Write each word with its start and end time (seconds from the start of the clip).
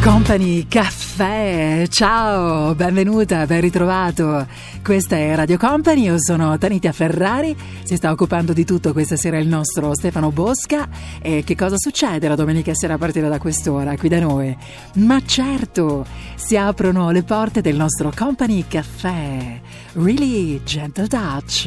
Company 0.00 0.66
Caffè, 0.68 1.86
ciao, 1.88 2.74
benvenuta, 2.74 3.44
ben 3.46 3.60
ritrovato. 3.60 4.46
Questa 4.82 5.16
è 5.16 5.34
Radio 5.34 5.58
Company, 5.58 6.02
io 6.02 6.14
sono 6.18 6.56
Tanitia 6.56 6.92
Ferrari, 6.92 7.54
si 7.82 7.96
sta 7.96 8.10
occupando 8.10 8.52
di 8.52 8.64
tutto 8.64 8.92
questa 8.92 9.16
sera 9.16 9.38
il 9.38 9.48
nostro 9.48 9.94
Stefano 9.94 10.30
Bosca. 10.30 10.88
E 11.20 11.42
che 11.44 11.56
cosa 11.56 11.76
succede 11.76 12.28
la 12.28 12.36
domenica 12.36 12.74
sera 12.74 12.94
a 12.94 12.98
partire 12.98 13.28
da 13.28 13.38
quest'ora 13.38 13.96
qui 13.96 14.08
da 14.08 14.20
noi? 14.20 14.56
Ma 14.94 15.20
certo, 15.24 16.06
si 16.36 16.56
aprono 16.56 17.10
le 17.10 17.22
porte 17.22 17.60
del 17.60 17.76
nostro 17.76 18.12
Company 18.16 18.64
Caffè. 18.66 19.60
Really 19.94 20.60
gentle 20.64 21.06
touch. 21.06 21.66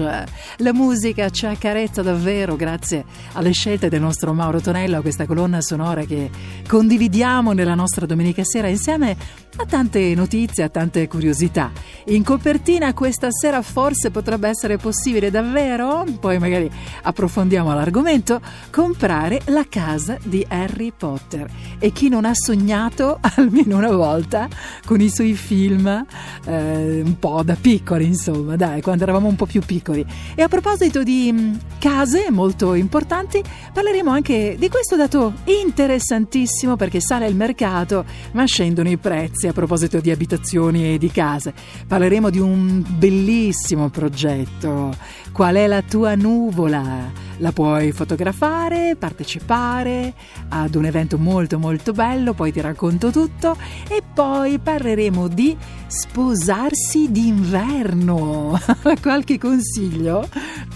La 0.58 0.74
musica 0.74 1.30
ci 1.30 1.48
accarezza 1.48 2.02
davvero 2.02 2.56
grazie 2.56 3.04
alle 3.34 3.52
scelte 3.52 3.90
del 3.90 4.00
nostro 4.00 4.34
Mauro 4.34 4.62
Tonello, 4.62 4.98
a 4.98 5.02
questa 5.02 5.26
colonna 5.26 5.60
sonora 5.62 6.04
che 6.04 6.30
condividiamo 6.68 7.52
nella 7.54 7.76
nostra 7.76 8.06
domenica 8.06 8.44
sera 8.44 8.68
insieme 8.68 9.18
a 9.58 9.66
tante 9.66 10.14
notizie, 10.16 10.64
a 10.64 10.70
tante 10.70 11.08
curiosità. 11.08 11.72
In 12.06 12.24
copertina 12.24 12.94
questa 12.94 13.30
sera 13.32 13.62
forse 13.62 14.12
potrebbe 14.12 14.48
essere 14.48 14.78
possibile 14.78 15.30
davvero, 15.30 16.06
poi 16.20 16.40
magari 16.40 16.70
approfondiamo 17.02 17.74
l'argomento, 17.74 18.40
comprare 18.70 19.42
la 19.46 19.66
casa 19.68 20.18
di 20.24 20.46
Harry 20.48 20.94
Potter. 20.96 21.50
E 21.80 21.92
chi 21.92 22.08
non 22.08 22.26
ha 22.26 22.34
sognato 22.34 23.20
almeno 23.36 23.78
una 23.78 23.92
volta 23.92 24.48
con 24.86 25.02
i 25.02 25.10
suoi 25.10 25.34
film, 25.34 26.06
eh, 26.46 27.02
un 27.04 27.20
po' 27.20 27.44
da 27.44 27.58
piccoli 27.60 28.11
insomma, 28.12 28.56
dai, 28.56 28.82
quando 28.82 29.04
eravamo 29.04 29.28
un 29.28 29.36
po' 29.36 29.46
più 29.46 29.62
piccoli. 29.62 30.06
E 30.36 30.42
a 30.42 30.48
proposito 30.48 31.04
di 31.04 31.32
mh, 31.32 31.60
case 31.80 32.30
molto 32.30 32.74
importanti, 32.74 33.42
parleremo 33.74 34.10
anche 34.10 34.56
di 34.60 34.70
questo 34.70 34.96
dato 34.96 35.34
interessantissimo 35.46 36.76
perché 36.76 37.00
sale 37.00 37.28
il 37.28 37.36
mercato 37.36 38.06
ma 38.34 38.46
scendono 38.46 38.90
i 38.90 38.98
prezzi 38.98 39.48
a 39.48 39.54
proposito 39.54 40.00
di 40.00 40.12
abitazioni 40.12 40.94
e 40.94 40.98
di 40.98 41.10
case. 41.10 41.54
Parleremo 41.88 42.30
di 42.30 42.40
un 42.40 42.84
bellissimo 42.88 43.90
progetto. 43.90 44.96
Qual 45.32 45.56
è 45.56 45.66
la 45.66 45.82
tua 45.82 46.16
nuvola? 46.16 47.10
La 47.38 47.52
puoi 47.54 47.92
fotografare, 47.92 48.96
partecipare 49.00 50.14
ad 50.50 50.76
un 50.76 50.86
evento 50.86 51.18
molto 51.18 51.58
molto 51.58 51.94
bello, 51.94 52.34
poi 52.34 52.52
ti 52.52 52.62
racconto 52.62 53.10
tutto 53.10 53.58
e 53.90 54.04
poi 54.14 54.60
parleremo 54.60 55.28
di 55.28 55.58
sposarsi 55.88 57.12
d'inverno. 57.12 58.60
Qualche 59.02 59.40
consiglio 59.40 60.28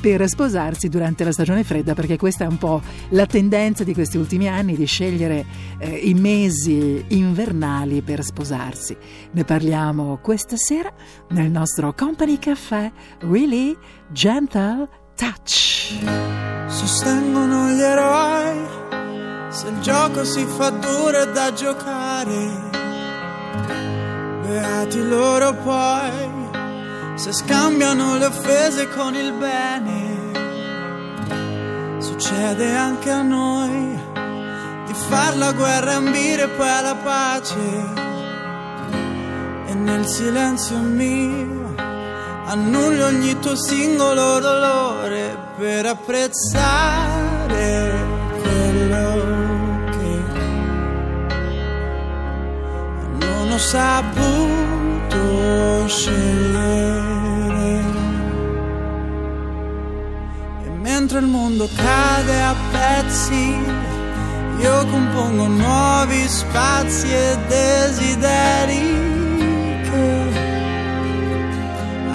per 0.01 0.27
sposarsi 0.27 0.89
durante 0.89 1.23
la 1.23 1.31
stagione 1.31 1.63
fredda 1.63 1.93
perché 1.93 2.17
questa 2.17 2.45
è 2.45 2.47
un 2.47 2.57
po' 2.57 2.81
la 3.09 3.25
tendenza 3.25 3.83
di 3.83 3.93
questi 3.93 4.17
ultimi 4.17 4.47
anni 4.47 4.75
di 4.75 4.85
scegliere 4.85 5.45
eh, 5.77 5.89
i 5.89 6.13
mesi 6.13 7.03
invernali 7.09 8.01
per 8.01 8.23
sposarsi. 8.23 8.95
Ne 9.31 9.43
parliamo 9.43 10.17
questa 10.21 10.55
sera 10.57 10.91
nel 11.29 11.51
nostro 11.51 11.93
Company 11.93 12.39
Caffè 12.39 12.91
Really 13.19 13.75
Gentle 14.15 14.87
Touch. 15.17 15.91
Sostengono 16.67 17.67
gli 17.71 17.81
eroi 17.81 18.65
se 19.49 19.67
il 19.67 19.81
gioco 19.81 20.23
si 20.23 20.45
fa 20.45 20.69
duro 20.69 21.19
è 21.19 21.31
da 21.33 21.51
giocare. 21.51 22.71
Beati 24.41 25.05
loro 25.05 25.53
poi 25.55 27.15
se 27.15 27.33
scambiano 27.33 28.17
le 28.17 28.25
offese 28.27 28.87
con 28.87 29.13
il 29.15 29.33
bene. 29.33 30.13
Succede 31.99 32.73
anche 32.73 33.11
a 33.11 33.21
noi 33.21 33.99
di 34.85 34.93
far 34.93 35.35
la 35.35 35.51
guerra 35.51 35.91
e 35.91 35.95
ambire 35.95 36.47
poi 36.47 36.69
alla 36.69 36.95
pace. 36.95 37.93
E 39.65 39.73
nel 39.73 40.07
silenzio 40.07 40.77
mio 40.77 41.64
annullo 42.47 43.05
ogni 43.05 43.37
tuo 43.39 43.55
singolo 43.55 44.39
dolore 44.39 45.35
per 45.57 45.85
apprezzare 45.87 47.13
quello 48.41 49.23
che 49.89 50.19
non 53.25 53.51
ho 53.51 53.57
saputo 53.57 55.17
scegliere. 55.87 57.83
E 60.65 60.69
mentre 60.81 61.19
il 61.19 61.25
mondo 61.25 61.67
cade 61.75 62.41
a 62.41 62.55
pezzi, 62.71 63.57
io 64.59 64.85
compongo 64.85 65.47
nuovi 65.47 66.27
spazi 66.27 67.07
e 67.11 67.37
desideri 67.47 69.05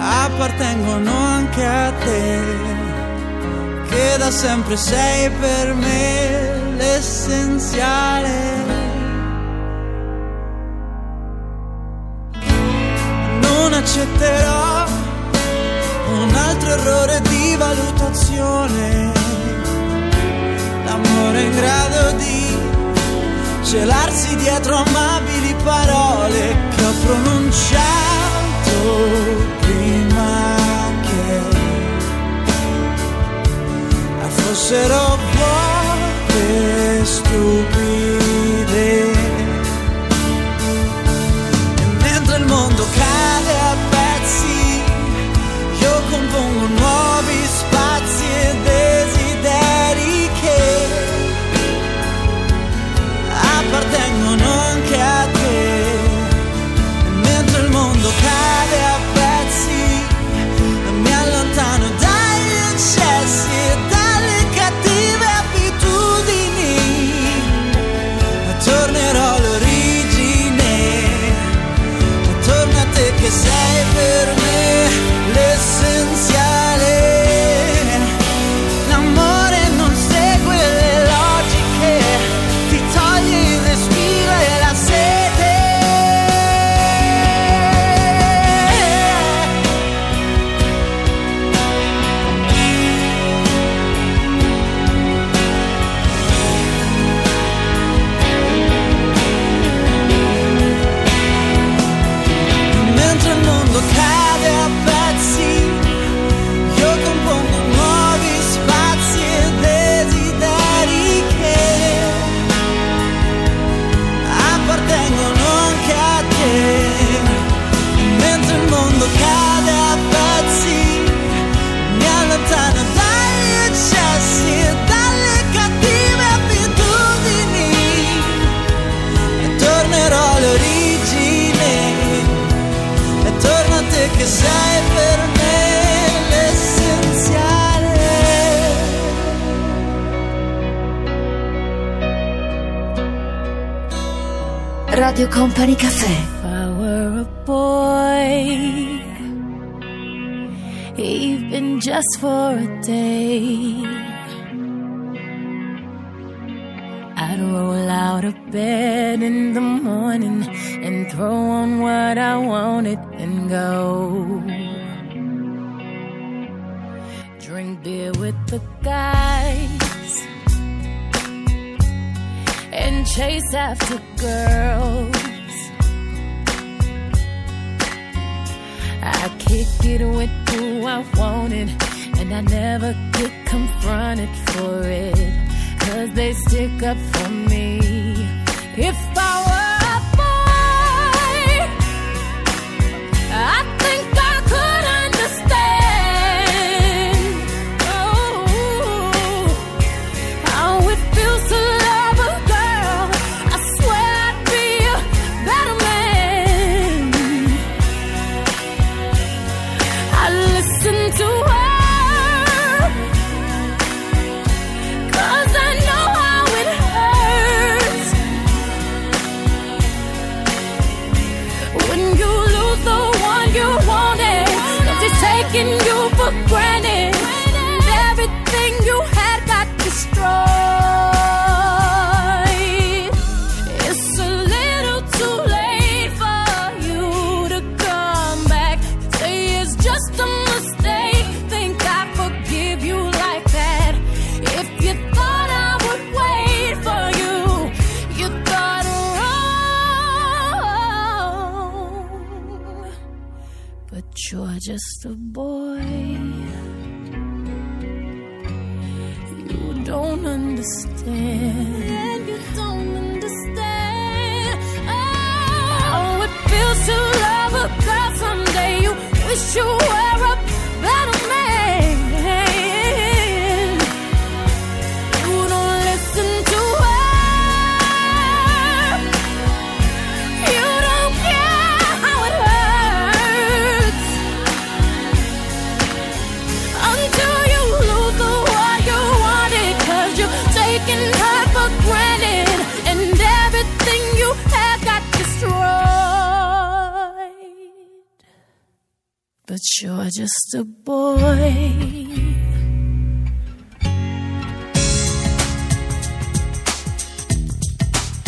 appartengono 0.00 1.14
anche 1.14 1.64
a 1.64 1.92
te, 1.92 2.40
che 3.88 4.16
da 4.16 4.30
sempre 4.30 4.76
sei 4.76 5.30
per 5.30 5.74
me 5.74 6.74
l'essenziale. 6.76 8.38
Non 13.40 13.74
accetterò 13.74 14.86
un 16.22 16.34
altro 16.34 16.70
errore 16.70 17.20
di 17.28 17.56
valutazione, 17.56 19.12
l'amore 20.84 21.42
in 21.42 21.54
grado 21.54 22.12
di 22.16 22.58
celarsi 23.62 24.34
dietro 24.36 24.76
amabili 24.76 25.54
parole 25.62 26.56
che 26.74 26.84
ho 26.84 26.92
pronunciato 27.04 27.90
fossero 34.30 35.18
vuote 35.32 37.04
stupide. 37.04 37.89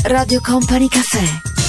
Radio 0.05 0.41
Company 0.41 0.89
Caffè. 0.89 1.62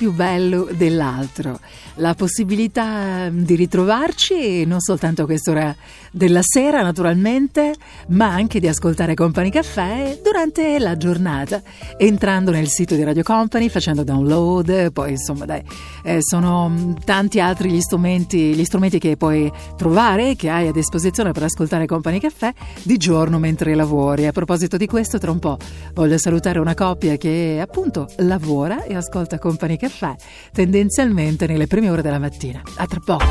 Più 0.00 0.12
bello 0.12 0.66
dell'altro. 0.72 1.60
La 1.96 2.14
possibilità 2.14 3.28
di 3.28 3.54
ritrovarci 3.54 4.64
non 4.64 4.80
soltanto 4.80 5.20
a 5.20 5.24
quest'ora 5.26 5.76
della 6.10 6.40
sera, 6.42 6.80
naturalmente, 6.80 7.74
ma 8.10 8.32
anche 8.32 8.60
di 8.60 8.68
ascoltare 8.68 9.14
Company 9.14 9.50
Caffè 9.50 10.18
durante 10.22 10.78
la 10.78 10.96
giornata, 10.96 11.62
entrando 11.96 12.50
nel 12.50 12.68
sito 12.68 12.94
di 12.94 13.02
Radio 13.02 13.22
Company, 13.22 13.68
facendo 13.68 14.04
download, 14.04 14.92
poi 14.92 15.10
insomma 15.12 15.44
dai, 15.44 15.62
eh, 16.02 16.18
sono 16.20 16.68
mm, 16.68 16.92
tanti 17.04 17.40
altri 17.40 17.70
gli 17.70 17.80
strumenti, 17.80 18.54
gli 18.54 18.64
strumenti 18.64 18.98
che 18.98 19.16
puoi 19.16 19.50
trovare, 19.76 20.36
che 20.36 20.48
hai 20.48 20.68
a 20.68 20.72
disposizione 20.72 21.32
per 21.32 21.44
ascoltare 21.44 21.86
Company 21.86 22.18
Caffè 22.18 22.52
di 22.82 22.96
giorno 22.96 23.38
mentre 23.38 23.74
lavori. 23.74 24.26
A 24.26 24.32
proposito 24.32 24.76
di 24.76 24.86
questo, 24.86 25.18
tra 25.18 25.30
un 25.30 25.38
po' 25.38 25.56
voglio 25.94 26.18
salutare 26.18 26.58
una 26.58 26.74
coppia 26.74 27.16
che 27.16 27.58
appunto 27.60 28.08
lavora 28.18 28.84
e 28.84 28.94
ascolta 28.94 29.38
Company 29.38 29.76
Caffè 29.76 30.14
tendenzialmente 30.52 31.46
nelle 31.46 31.66
prime 31.66 31.90
ore 31.90 32.02
della 32.02 32.18
mattina. 32.18 32.60
A 32.76 32.86
tra 32.86 33.00
poco. 33.04 33.24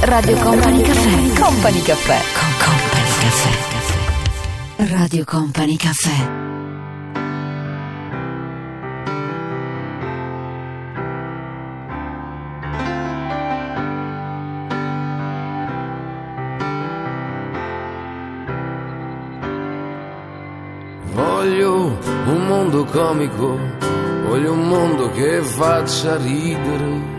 Radio 0.00 0.36
Company 0.36 0.82
Caffè. 0.82 1.40
Company 1.40 1.82
Caffè. 1.82 2.18
Con 2.34 2.48
Company 2.58 3.04
Caffè. 3.20 3.73
Radio 4.76 5.24
Company 5.24 5.76
Caffè. 5.76 6.42
Voglio 21.12 21.98
un 22.26 22.46
mondo 22.46 22.84
comico, 22.86 23.58
voglio 24.26 24.52
un 24.52 24.68
mondo 24.68 25.10
che 25.12 25.40
faccia 25.42 26.16
ridere. 26.16 27.13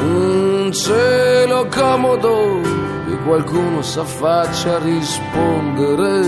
Un 0.00 0.70
cielo 0.72 1.66
comodo 1.66 2.60
che 3.06 3.16
qualcuno 3.24 3.82
s'affaccia 3.82 4.76
a 4.76 4.78
rispondere. 4.78 6.22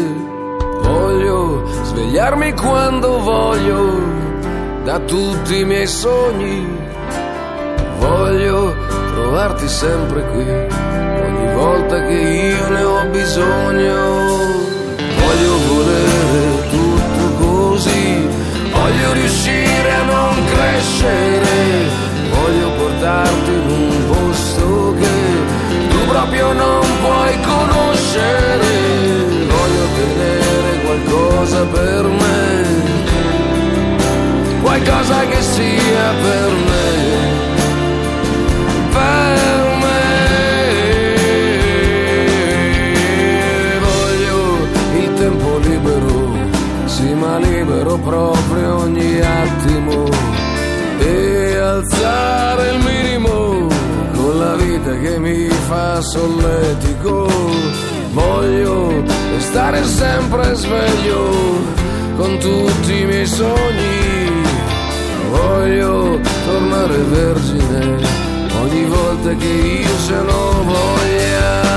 Voglio 0.82 1.64
svegliarmi 1.84 2.52
quando 2.54 3.18
voglio 3.20 4.00
da 4.84 4.98
tutti 5.00 5.60
i 5.60 5.64
miei 5.64 5.86
sogni. 5.86 6.66
Voglio 7.98 8.74
trovarti 9.14 9.68
sempre 9.68 10.22
qui 10.30 10.48
ogni 11.22 11.54
volta 11.54 12.04
che 12.06 12.14
io 12.14 12.68
ne 12.70 12.82
ho 12.82 13.04
bisogno. 13.10 13.98
Voglio 15.20 15.58
volere 15.68 16.68
tutto 16.70 17.44
così, 17.44 18.28
voglio 18.72 19.12
riuscire 19.12 19.92
a 19.92 20.04
non 20.04 20.44
crescere, 20.46 21.88
voglio 22.32 22.70
portarti 22.78 23.49
non 26.52 26.80
puoi 27.02 27.40
conoscere, 27.40 28.72
voglio 29.46 29.86
tenere 29.94 30.80
qualcosa 30.84 31.64
per 31.66 32.04
me, 32.04 32.64
qualcosa 34.62 35.26
che 35.26 35.42
sia 35.42 36.12
per 36.22 36.50
me. 36.64 36.69
Solletico. 56.00 57.28
Voglio 58.12 59.04
stare 59.38 59.84
sempre 59.84 60.54
sveglio 60.54 61.30
con 62.16 62.38
tutti 62.38 63.00
i 63.00 63.04
miei 63.06 63.26
sogni. 63.26 64.42
Voglio 65.30 66.18
tornare 66.44 66.96
vergine 66.96 67.98
ogni 68.60 68.84
volta 68.84 69.34
che 69.34 69.46
io 69.46 69.98
se 69.98 70.14
no 70.14 70.62
voglia. 70.64 71.68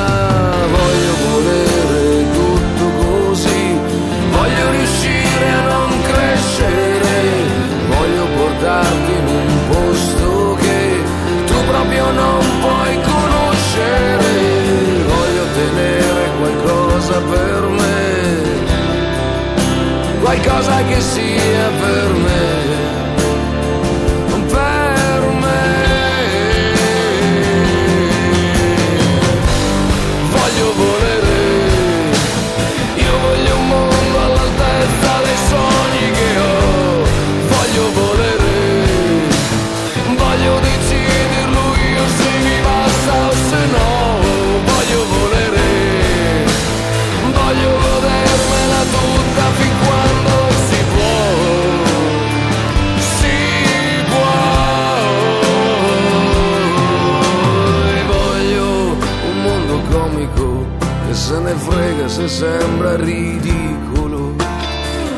Voglio 0.77 1.13
volere 1.29 2.31
tutto 2.33 2.85
così, 3.03 3.77
voglio 4.31 4.71
riuscire 4.71 5.49
a 5.49 5.67
non 5.67 6.01
crescere, 6.01 7.11
voglio 7.87 8.25
portarti 8.35 9.12
qualcosa 20.33 20.83
che 20.85 20.99
sia 20.99 21.69
per 21.79 22.13
me. 22.13 22.62
Frega 62.23 62.27
se 62.27 62.27
sembra 62.27 62.95
ridicolo. 62.95 64.35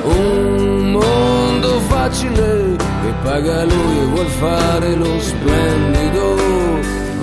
Un 0.03 0.91
mondo 0.91 1.79
facile 1.88 2.75
che 2.77 3.13
paga 3.24 3.63
lui 3.63 4.00
e 4.00 4.05
vuol 4.05 4.27
fare 4.27 4.95
lo 4.95 5.19
splendido. 5.19 6.35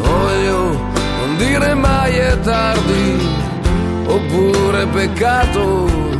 Voglio 0.02 0.90
non 1.18 1.36
dire 1.36 1.74
mai 1.74 2.16
è 2.16 2.38
tardi 2.40 3.28
oppure 4.06 4.86
peccato. 4.86 6.10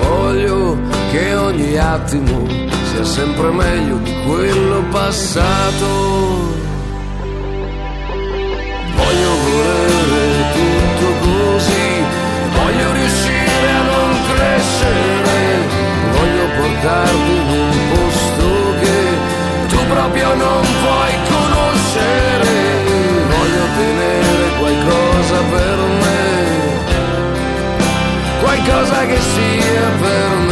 Voglio 0.00 0.76
che 1.10 1.34
ogni 1.34 1.76
attimo 1.76 2.46
sia 2.92 3.04
sempre 3.04 3.50
meglio 3.50 3.96
di 3.98 4.14
quello 4.26 4.82
passato. 4.90 6.41
Crescere, 14.82 15.66
voglio 16.12 16.46
portarti 16.56 17.32
in 17.32 17.48
un 17.48 17.70
posto 17.92 18.46
che 18.80 18.98
tu 19.68 19.78
proprio 19.86 20.34
non 20.34 20.62
puoi 20.82 21.14
conoscere, 21.28 22.54
voglio 23.28 23.64
tenere 23.76 24.44
qualcosa 24.58 25.36
per 25.50 25.76
me, 26.02 26.20
qualcosa 28.40 29.06
che 29.06 29.20
sia 29.20 29.88
per 30.00 30.28
me. 30.46 30.51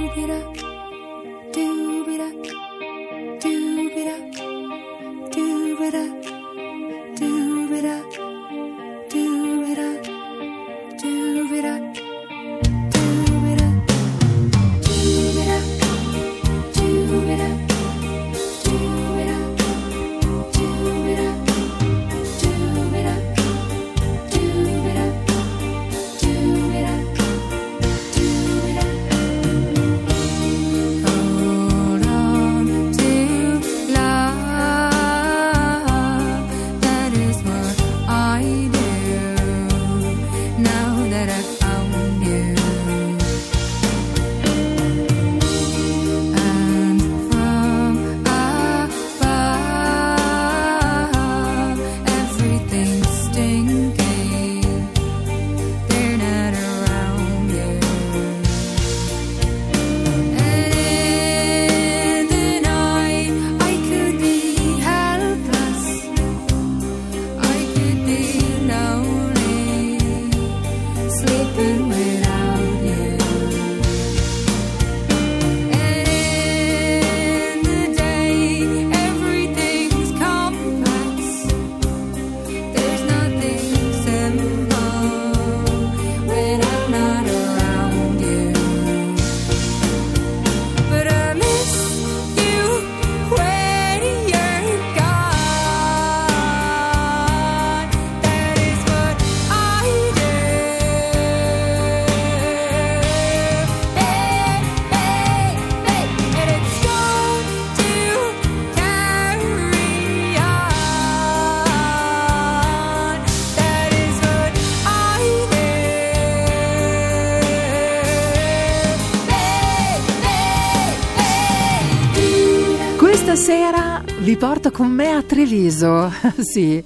Porto 124.41 124.71
con 124.71 124.89
me 124.89 125.11
a 125.11 125.21
Treviso, 125.21 126.11
sì, 126.41 126.83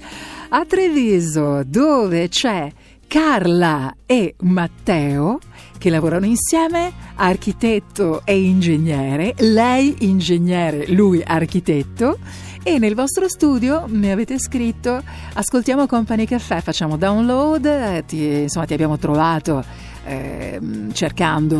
a 0.50 0.65
Treviso 0.65 1.63
dove 1.65 2.28
c'è 2.28 2.70
Carla 3.08 3.96
e 4.06 4.36
Matteo 4.41 5.39
che 5.78 5.89
lavorano 5.89 6.26
insieme, 6.26 6.91
architetto 7.15 8.26
e 8.26 8.41
ingegnere, 8.41 9.36
lei 9.38 9.96
ingegnere, 10.00 10.88
lui 10.91 11.24
architetto. 11.26 12.20
E 12.62 12.78
nel 12.78 12.94
vostro 12.94 13.30
studio 13.30 13.86
mi 13.88 14.12
avete 14.12 14.38
scritto 14.38 15.02
ascoltiamo 15.32 15.88
Company 15.88 16.26
Caffè, 16.26 16.60
facciamo 16.60 16.98
download, 16.98 17.63
eh, 17.63 18.04
ti, 18.06 18.41
insomma 18.41 18.65
ti 18.65 18.74
abbiamo 18.74 18.98
trovato 18.98 19.63
ehm, 20.04 20.91
cercando 20.91 21.58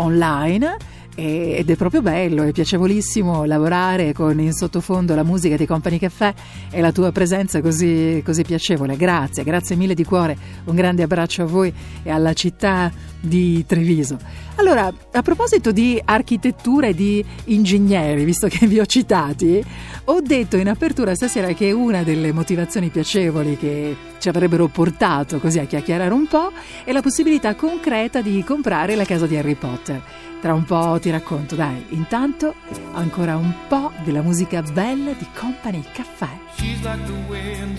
online 0.00 0.96
ed 1.18 1.68
è 1.68 1.74
proprio 1.74 2.00
bello, 2.00 2.44
è 2.44 2.52
piacevolissimo 2.52 3.44
lavorare 3.44 4.12
con 4.12 4.38
in 4.38 4.52
sottofondo 4.52 5.16
la 5.16 5.24
musica 5.24 5.56
di 5.56 5.66
Company 5.66 5.98
Caffè 5.98 6.32
e 6.70 6.80
la 6.80 6.92
tua 6.92 7.10
presenza 7.10 7.60
così, 7.60 8.22
così 8.24 8.44
piacevole. 8.44 8.96
Grazie, 8.96 9.42
grazie 9.42 9.74
mille 9.74 9.94
di 9.94 10.04
cuore, 10.04 10.36
un 10.66 10.76
grande 10.76 11.02
abbraccio 11.02 11.42
a 11.42 11.46
voi 11.46 11.74
e 12.04 12.10
alla 12.10 12.34
città 12.34 12.92
di 13.20 13.66
Treviso. 13.66 14.16
Allora, 14.56 14.92
a 15.12 15.22
proposito 15.22 15.72
di 15.72 16.00
architettura 16.04 16.86
e 16.86 16.94
di 16.94 17.24
ingegneri, 17.46 18.24
visto 18.24 18.46
che 18.46 18.68
vi 18.68 18.78
ho 18.78 18.86
citati, 18.86 19.60
ho 20.04 20.20
detto 20.20 20.56
in 20.56 20.68
apertura 20.68 21.16
stasera 21.16 21.52
che 21.52 21.72
una 21.72 22.04
delle 22.04 22.30
motivazioni 22.30 22.90
piacevoli 22.90 23.56
che 23.56 23.96
ci 24.18 24.28
avrebbero 24.28 24.68
portato 24.68 25.40
così 25.40 25.58
a 25.58 25.64
chiacchierare 25.64 26.12
un 26.12 26.28
po' 26.28 26.52
è 26.84 26.92
la 26.92 27.02
possibilità 27.02 27.56
concreta 27.56 28.20
di 28.20 28.44
comprare 28.44 28.94
la 28.94 29.04
casa 29.04 29.26
di 29.26 29.36
Harry 29.36 29.56
Potter. 29.56 30.00
Tra 30.40 30.54
un 30.54 30.64
po' 30.64 30.98
ti 31.00 31.10
racconto, 31.10 31.56
dai. 31.56 31.84
Intanto 31.90 32.54
ancora 32.92 33.36
un 33.36 33.52
po' 33.68 33.90
della 34.04 34.22
musica 34.22 34.62
bella 34.62 35.12
di 35.12 35.26
Company 35.34 35.82
Caffè. 35.92 36.28
She's 36.56 36.80
like 36.82 37.04
the 37.06 37.12
wind 37.28 37.78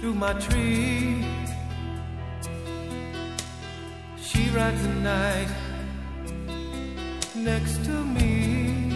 through 0.00 0.14
my 0.14 0.32
tree. 0.34 1.24
She 4.20 4.48
rides 4.54 4.80
the 4.82 5.00
night 5.02 5.48
next 7.34 7.84
to 7.84 8.04
me. 8.04 8.94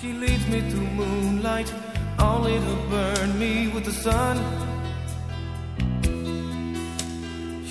She 0.00 0.12
leads 0.12 0.46
me 0.46 0.62
through 0.70 0.88
moonlight, 0.94 1.72
only 2.18 2.58
to 2.58 2.76
burn 2.88 3.36
me 3.36 3.68
with 3.74 3.84
the 3.84 3.92
sun. 3.92 4.38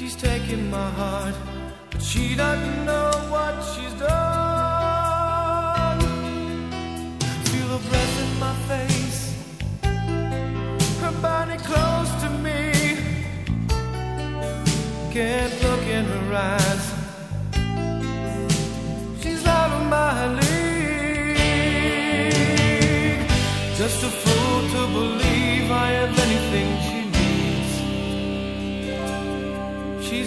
She's 0.10 0.22
taking 0.24 0.72
my 0.72 0.90
heart, 0.90 1.36
but 1.92 2.02
she 2.02 2.36
doesn't 2.36 2.84
know 2.84 3.12
what 3.30 3.54
she's 3.72 3.94
done. 3.94 4.10
Feel 7.50 7.68
her 7.76 7.84
breath 7.90 8.16
in 8.24 8.32
my 8.40 8.56
face, 8.72 9.22
her 11.02 11.16
body 11.22 11.58
close 11.58 12.12
to 12.24 12.30
me. 12.46 12.60
Can't 15.12 15.54
look 15.62 15.84
in 15.98 16.06
her 16.06 16.34
eyes. 16.34 16.86
She's 19.22 19.46
out 19.46 19.72
of 19.80 19.84
my 19.92 20.26
league. 20.40 21.60
Just 23.78 24.04
a 24.04 24.10
fool 24.10 24.70
to 24.74 24.82
believe 24.92 25.70
I 25.70 25.90
have 26.00 26.18
anything 26.18 26.89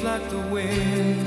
like 0.02 0.28
the 0.30 0.38
wind. 0.38 1.20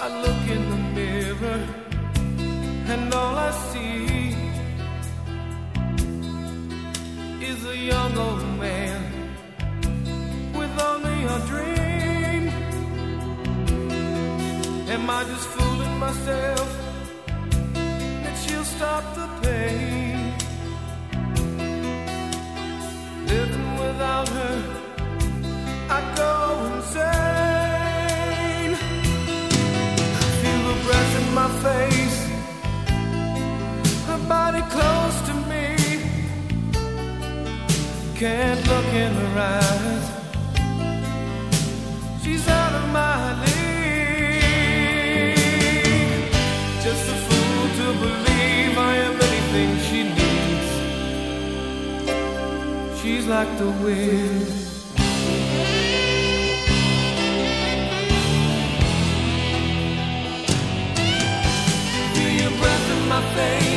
I 0.00 0.08
look 0.22 0.42
in 0.48 0.70
the 0.70 0.76
mirror 0.94 1.60
and 2.88 3.12
all 3.12 3.36
I 3.36 3.50
see 3.50 4.34
is 7.44 7.66
a 7.66 7.76
young 7.76 8.16
old 8.16 8.58
man 8.58 8.98
with 10.54 10.80
only 10.80 11.24
a 11.24 11.38
dream. 11.48 11.65
Am 14.98 15.10
I 15.10 15.24
just 15.24 15.46
fooling 15.48 15.98
myself 15.98 16.68
that 18.22 18.34
she'll 18.42 18.64
stop 18.64 19.04
the 19.14 19.28
pain? 19.42 20.32
Living 23.26 23.78
without 23.78 24.26
her, 24.30 24.56
I 25.90 26.00
go 26.22 26.32
insane. 26.72 28.72
I 30.20 30.22
feel 30.40 30.62
the 30.70 30.76
breath 30.86 31.12
in 31.20 31.26
my 31.40 31.48
face, 31.66 32.18
her 34.08 34.20
body 34.26 34.62
close 34.74 35.16
to 35.28 35.34
me. 35.50 35.66
Can't 38.16 38.62
look 38.70 38.88
in 39.04 39.12
her 39.22 39.34
eyes. 39.60 40.04
She's 42.22 42.46
out 42.48 42.72
of 42.80 42.84
my 42.94 43.16
league. 43.44 43.55
believe 48.04 48.78
I 48.78 48.94
am 49.06 49.14
anything 49.28 49.70
she 49.88 50.00
needs. 50.18 50.70
She's 53.00 53.26
like 53.26 53.50
the 53.58 53.70
wind. 53.84 54.46
Feel 62.14 62.32
your 62.42 62.54
breath 62.60 62.90
in 62.94 63.00
my 63.08 63.22
face. 63.34 63.75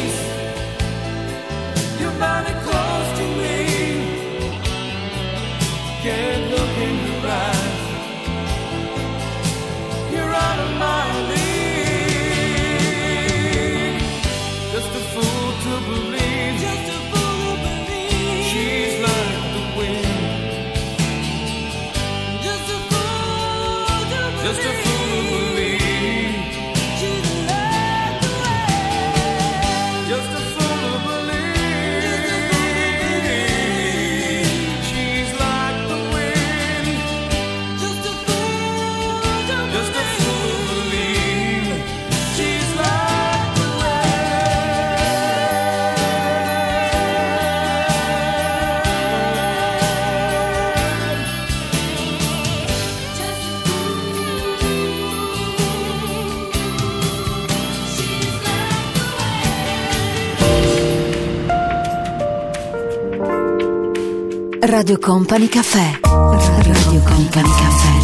Radio 64.79 64.97
Company 64.97 65.47
Caffè. 65.49 65.99
Radio 66.03 67.01
Company 67.01 67.49
Caffè. 67.49 67.97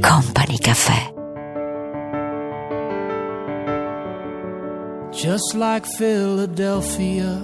Company 0.00 0.58
Caffè. 0.58 1.12
Just 5.12 5.54
like 5.54 5.86
Philadelphia, 5.96 7.40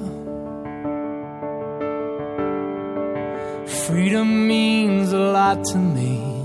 freedom 3.64 4.48
means 4.48 5.12
a 5.12 5.18
lot 5.18 5.62
to 5.66 5.78
me. 5.78 6.36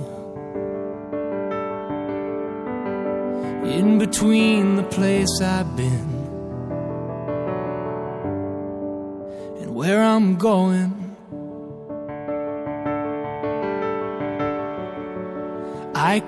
in 3.66 3.98
between 3.98 4.76
the 4.76 4.84
place 4.84 5.42
I've 5.42 5.76
been 5.76 6.13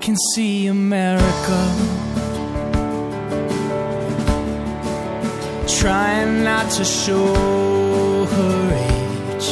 can 0.00 0.16
see 0.34 0.66
America. 0.66 1.60
Trying 5.80 6.44
not 6.44 6.70
to 6.72 6.84
show 6.84 8.24
her 8.24 8.58
age. 8.92 9.48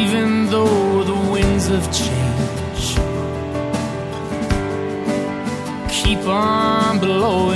Even 0.00 0.46
though 0.46 1.04
the 1.04 1.18
winds 1.32 1.68
of 1.68 1.82
change 1.92 2.18
keep 6.08 6.26
on 6.26 6.98
blowing. 6.98 7.47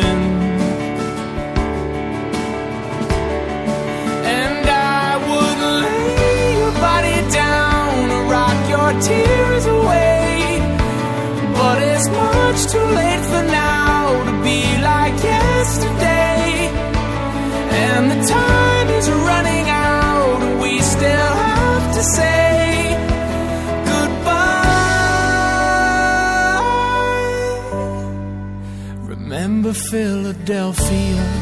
Philadelphia. 29.93 31.42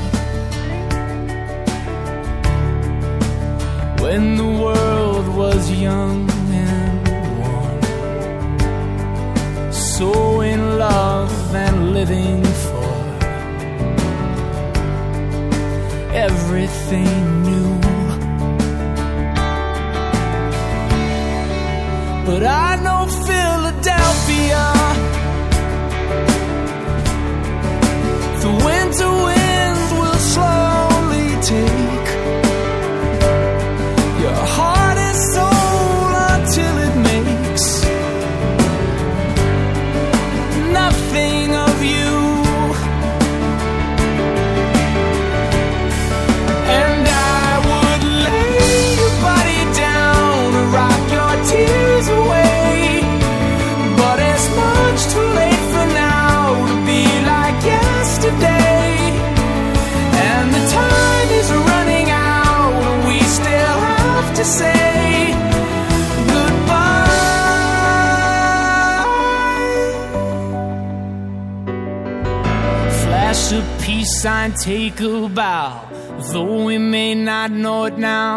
take 74.61 75.01
a 75.01 75.27
bow, 75.29 75.89
though 76.33 76.65
we 76.65 76.77
may 76.77 77.15
not 77.15 77.51
know 77.51 77.87
it 77.87 77.97
now. 77.97 78.35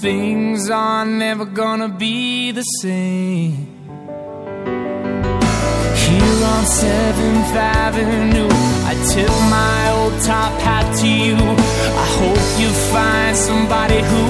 Things 0.00 0.70
are 0.70 1.04
never 1.04 1.44
gonna 1.44 1.88
be 1.88 2.50
the 2.50 2.62
same. 2.82 3.52
Here 6.04 6.40
on 6.54 6.64
7th 6.64 7.54
Avenue, 7.84 8.48
I 8.90 8.94
tip 9.12 9.32
my 9.58 9.80
old 9.98 10.16
top 10.22 10.52
hat 10.62 10.86
to 11.00 11.08
you. 11.08 11.36
I 12.04 12.06
hope 12.18 12.46
you 12.62 12.70
find 12.92 13.36
somebody 13.36 14.00
who 14.10 14.24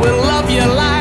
will 0.00 0.18
love 0.30 0.48
you 0.48 0.64
life. 0.64 0.93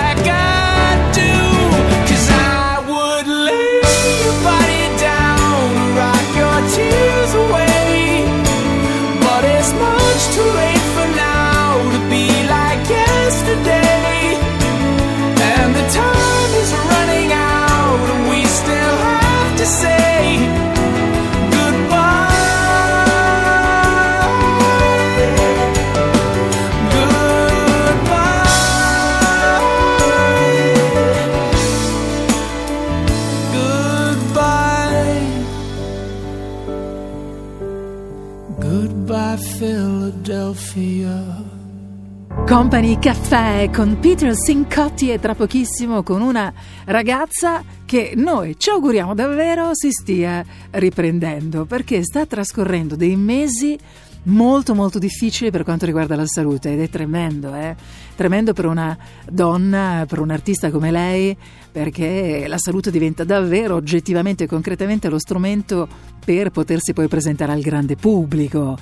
Company 42.54 43.00
Caffè 43.00 43.72
con 43.74 43.98
Peter 44.00 44.36
Sincotti 44.36 45.10
e 45.10 45.20
tra 45.20 45.34
pochissimo 45.34 46.04
con 46.04 46.22
una 46.22 46.54
ragazza 46.86 47.64
che 47.84 48.14
noi 48.16 48.60
ci 48.60 48.70
auguriamo 48.70 49.16
davvero 49.16 49.72
si 49.74 49.90
stia 49.90 50.46
riprendendo 50.70 51.66
perché 51.66 52.04
sta 52.04 52.28
trascorrendo 52.28 52.96
dei 52.96 53.16
mesi 53.16 53.76
molto 54.24 54.74
molto 54.74 55.00
difficili 55.00 55.52
per 55.52 55.64
quanto 55.64 55.86
riguarda 55.86 56.16
la 56.16 56.26
salute 56.26 56.74
ed 56.74 56.82
è 56.82 56.90
tremendo, 56.90 57.54
eh? 57.56 57.76
tremendo 58.16 58.54
per 58.54 58.66
una 58.66 58.98
donna, 59.30 60.06
per 60.08 60.20
un 60.20 60.32
artista 60.32 60.72
come 60.72 60.92
lei, 60.92 61.36
perché 61.72 62.46
la 62.48 62.58
salute 62.58 62.92
diventa 62.92 63.24
davvero 63.24 63.76
oggettivamente 63.76 64.46
e 64.46 64.48
concretamente 64.48 65.10
lo 65.10 65.20
strumento 65.20 65.88
per 66.24 66.52
potersi 66.52 66.94
poi 66.94 67.08
presentare 67.08 67.52
al 67.52 67.62
grande 67.62 67.96
pubblico. 67.96 68.78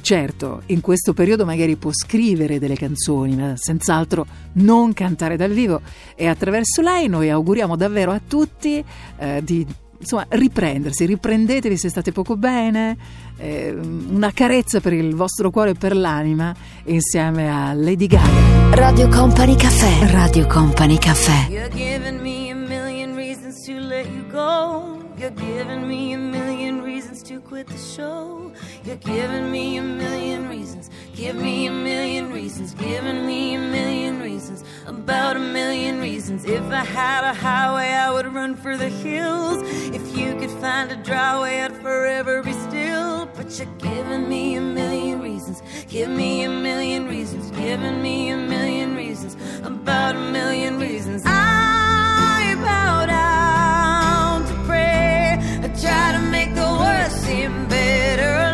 Certo, 0.00 0.62
in 0.66 0.80
questo 0.80 1.12
periodo 1.12 1.44
magari 1.44 1.76
può 1.76 1.90
scrivere 1.92 2.58
delle 2.58 2.74
canzoni, 2.74 3.36
ma 3.36 3.54
senz'altro 3.56 4.26
non 4.54 4.92
cantare 4.92 5.36
dal 5.36 5.52
vivo 5.52 5.80
e 6.16 6.26
attraverso 6.26 6.82
lei 6.82 7.06
noi 7.06 7.30
auguriamo 7.30 7.76
davvero 7.76 8.10
a 8.10 8.20
tutti 8.26 8.84
eh, 9.18 9.40
di 9.44 9.64
insomma 10.04 10.26
riprendersi, 10.28 11.06
riprendetevi 11.06 11.76
se 11.76 11.88
state 11.88 12.12
poco 12.12 12.36
bene, 12.36 12.96
eh, 13.38 13.74
una 13.74 14.30
carezza 14.32 14.80
per 14.80 14.92
il 14.92 15.14
vostro 15.14 15.50
cuore 15.50 15.70
e 15.70 15.74
per 15.74 15.96
l'anima 15.96 16.54
insieme 16.84 17.50
a 17.50 17.72
Lady 17.72 18.06
Gaga. 18.06 18.74
Radio 18.74 19.08
Company 19.08 19.56
Caffè. 19.56 20.10
Radio 20.10 20.46
Company 20.46 20.98
Caffè. 20.98 21.50
You're 21.50 21.68
giving 21.70 22.20
me 22.20 22.50
a 22.50 22.54
million 22.54 23.16
reasons 23.16 23.64
to 23.66 23.72
let 23.72 24.06
you 24.06 24.24
go. 24.30 25.02
You're 25.16 25.32
giving 25.34 25.86
me 25.86 26.12
a 26.12 26.18
million 26.18 26.82
reasons 26.82 27.22
to 27.22 27.40
quit 27.40 27.66
the 27.68 27.78
show. 27.78 28.52
You're 28.84 28.98
giving 28.98 29.50
me 29.50 29.78
a 29.78 29.82
million 29.82 30.48
reasons. 30.48 30.90
Give 31.14 31.34
me 31.34 31.66
a 31.66 31.72
million 31.72 32.32
reasons. 32.32 32.74
Giving 32.74 33.24
me 33.24 33.54
a 33.54 33.58
million 33.58 34.20
reasons. 34.20 34.64
About 34.86 35.36
a 35.36 35.40
million 35.40 35.98
reasons. 35.98 36.44
If 36.44 36.62
I 36.70 36.84
had 36.84 37.24
a 37.24 37.32
highway, 37.32 37.92
I 37.92 38.10
would 38.10 38.26
run 38.26 38.54
for 38.54 38.76
the 38.76 38.90
hills. 38.90 39.62
If 39.94 40.16
you 40.16 40.36
could 40.36 40.50
find 40.60 40.92
a 40.92 40.96
dry 40.96 41.40
way, 41.40 41.62
I'd 41.62 41.74
forever 41.76 42.42
be 42.42 42.52
still. 42.52 43.26
But 43.34 43.58
you're 43.58 43.74
giving 43.78 44.28
me 44.28 44.56
a 44.56 44.60
million 44.60 45.22
reasons. 45.22 45.62
Give 45.88 46.10
me 46.10 46.42
a 46.42 46.50
million 46.50 47.08
reasons. 47.08 47.50
Giving 47.52 48.02
me 48.02 48.28
a 48.28 48.36
million 48.36 48.94
reasons. 48.94 49.36
About 49.64 50.16
a 50.16 50.20
million 50.32 50.78
reasons. 50.78 51.22
I 51.24 52.54
bow 52.56 53.06
down 53.06 54.46
to 54.46 54.54
pray. 54.66 55.38
I 55.62 55.68
try 55.80 56.12
to 56.12 56.20
make 56.30 56.54
the 56.54 56.70
worst 56.82 57.24
seem 57.24 57.68
better. 57.68 58.53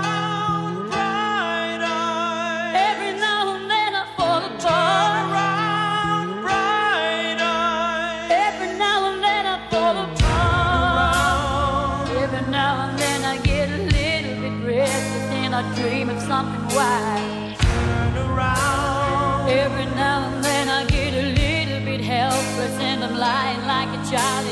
jolly. 24.11 24.50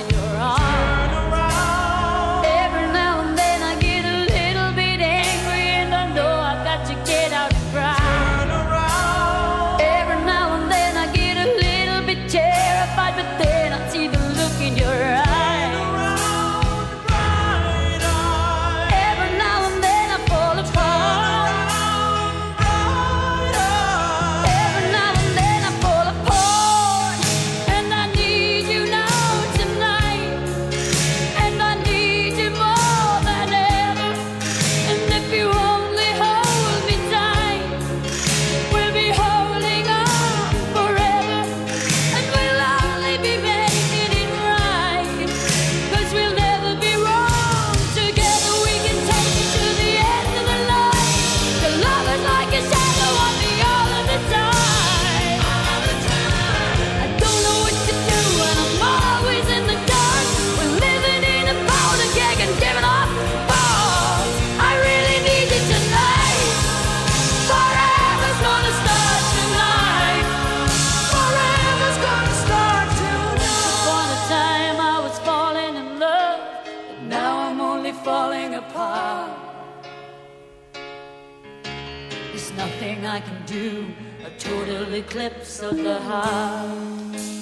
Do. 83.49 83.91
A 84.23 84.29
total 84.37 84.93
eclipse 84.93 85.59
of 85.61 85.77
the 85.77 85.99
heart. 85.99 87.38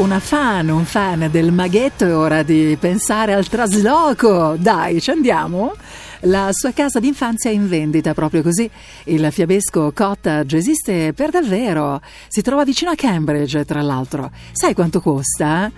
Una 0.00 0.18
fan, 0.18 0.70
un 0.70 0.86
fan 0.86 1.28
del 1.30 1.52
maghetto, 1.52 2.06
è 2.06 2.16
ora 2.16 2.42
di 2.42 2.74
pensare 2.80 3.34
al 3.34 3.46
trasloco. 3.48 4.56
Dai, 4.58 4.98
ci 4.98 5.10
andiamo? 5.10 5.74
La 6.20 6.48
sua 6.52 6.72
casa 6.72 6.98
d'infanzia 6.98 7.50
è 7.50 7.52
in 7.52 7.68
vendita, 7.68 8.14
proprio 8.14 8.40
così. 8.40 8.68
Il 9.04 9.28
fiabesco 9.30 9.92
cottage 9.92 10.56
esiste 10.56 11.12
per 11.12 11.28
davvero. 11.30 12.00
Si 12.28 12.40
trova 12.40 12.64
vicino 12.64 12.90
a 12.90 12.94
Cambridge, 12.94 13.66
tra 13.66 13.82
l'altro. 13.82 14.30
Sai 14.52 14.72
quanto 14.72 15.02
costa? 15.02 15.70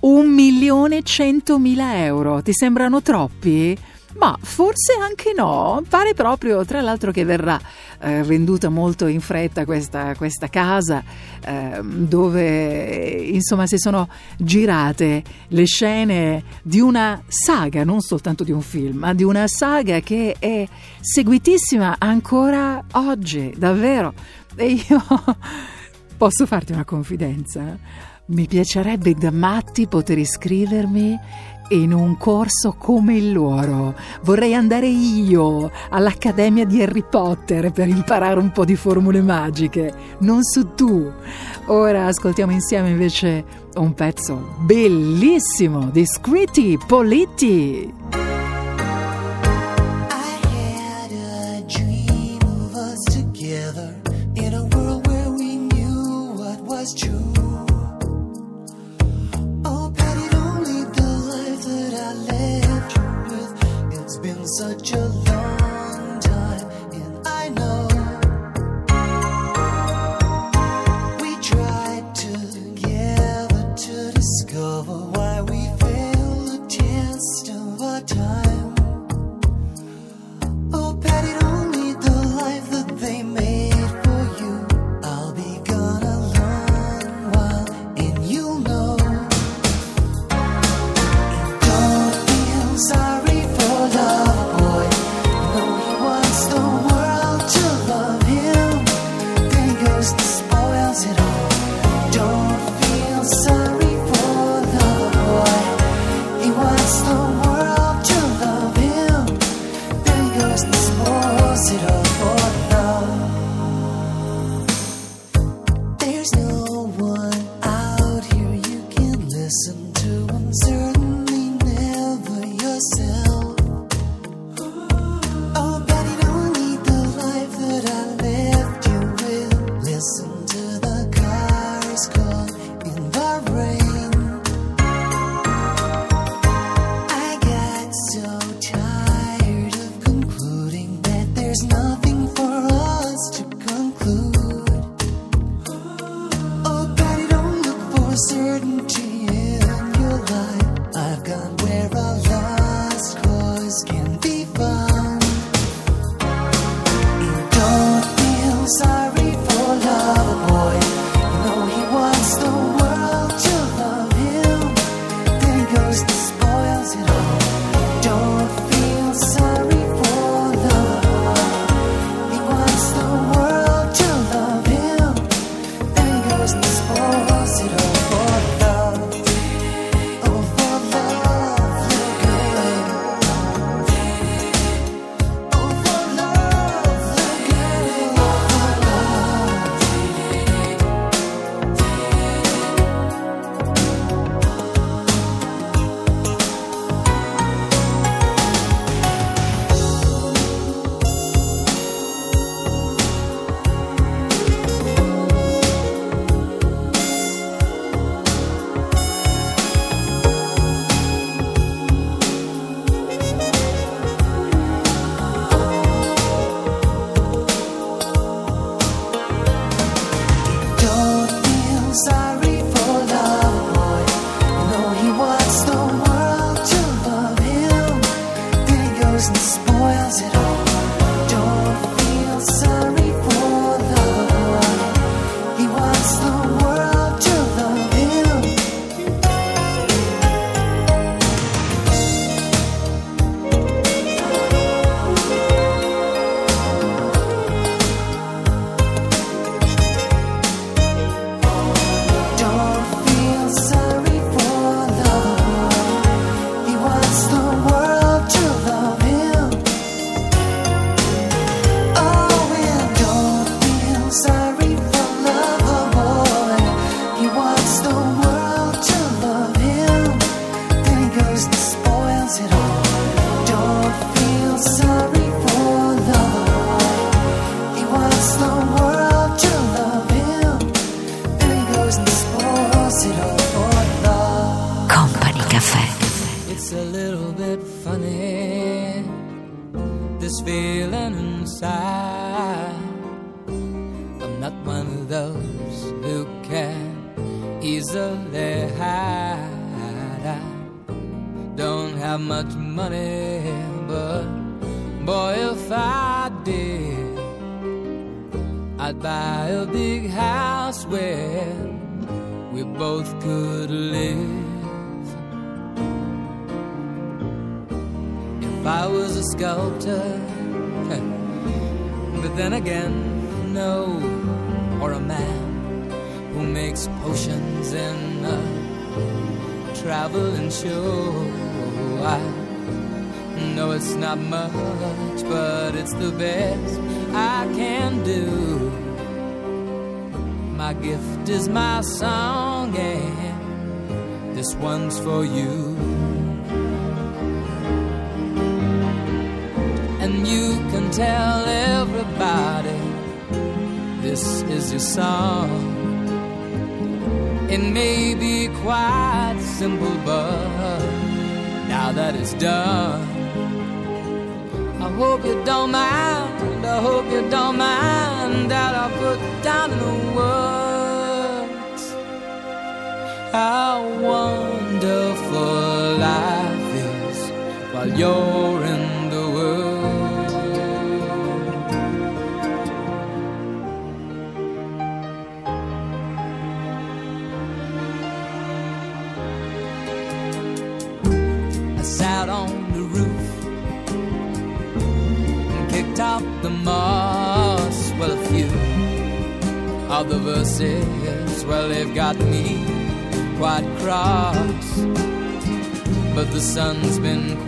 Un 0.00 0.26
milione 0.26 0.98
e 0.98 1.02
centomila 1.02 2.04
euro. 2.04 2.42
Ti 2.42 2.52
sembrano 2.52 3.00
troppi? 3.00 3.76
Ma 4.16 4.36
forse 4.40 4.94
anche 5.00 5.32
no, 5.34 5.82
pare 5.88 6.14
proprio 6.14 6.64
tra 6.64 6.80
l'altro 6.80 7.12
che 7.12 7.24
verrà 7.24 7.58
eh, 8.00 8.22
venduta 8.22 8.68
molto 8.68 9.06
in 9.06 9.20
fretta 9.20 9.64
questa, 9.64 10.14
questa 10.16 10.48
casa 10.48 11.02
eh, 11.44 11.80
dove 11.82 13.28
insomma 13.32 13.66
si 13.66 13.78
sono 13.78 14.08
girate 14.36 15.22
le 15.48 15.64
scene 15.64 16.42
di 16.62 16.80
una 16.80 17.22
saga, 17.28 17.84
non 17.84 18.00
soltanto 18.00 18.42
di 18.42 18.50
un 18.50 18.62
film, 18.62 18.98
ma 18.98 19.14
di 19.14 19.22
una 19.22 19.46
saga 19.46 20.00
che 20.00 20.34
è 20.38 20.66
seguitissima 21.00 21.96
ancora 21.98 22.82
oggi, 22.92 23.54
davvero. 23.56 24.12
E 24.56 24.72
io 24.88 25.04
posso 26.16 26.46
farti 26.46 26.72
una 26.72 26.84
confidenza? 26.84 27.78
Mi 28.26 28.46
piacerebbe 28.46 29.14
da 29.14 29.30
matti 29.30 29.86
poter 29.86 30.18
iscrivermi 30.18 31.18
in 31.70 31.92
un 31.92 32.16
corso 32.16 32.74
come 32.76 33.16
il 33.16 33.32
loro. 33.32 33.94
Vorrei 34.22 34.54
andare 34.54 34.86
io 34.86 35.70
all'Accademia 35.90 36.64
di 36.64 36.82
Harry 36.82 37.04
Potter 37.08 37.72
per 37.72 37.88
imparare 37.88 38.38
un 38.38 38.50
po' 38.50 38.64
di 38.64 38.76
formule 38.76 39.20
magiche, 39.20 39.92
non 40.20 40.42
su 40.42 40.74
tu. 40.74 41.10
Ora 41.66 42.06
ascoltiamo 42.06 42.52
insieme 42.52 42.90
invece 42.90 43.44
un 43.74 43.94
pezzo 43.94 44.56
bellissimo 44.60 45.90
di 45.90 46.04
Scritti 46.06 46.78
Politti. 46.86 48.39
Such 64.58 64.94
a 64.94 65.09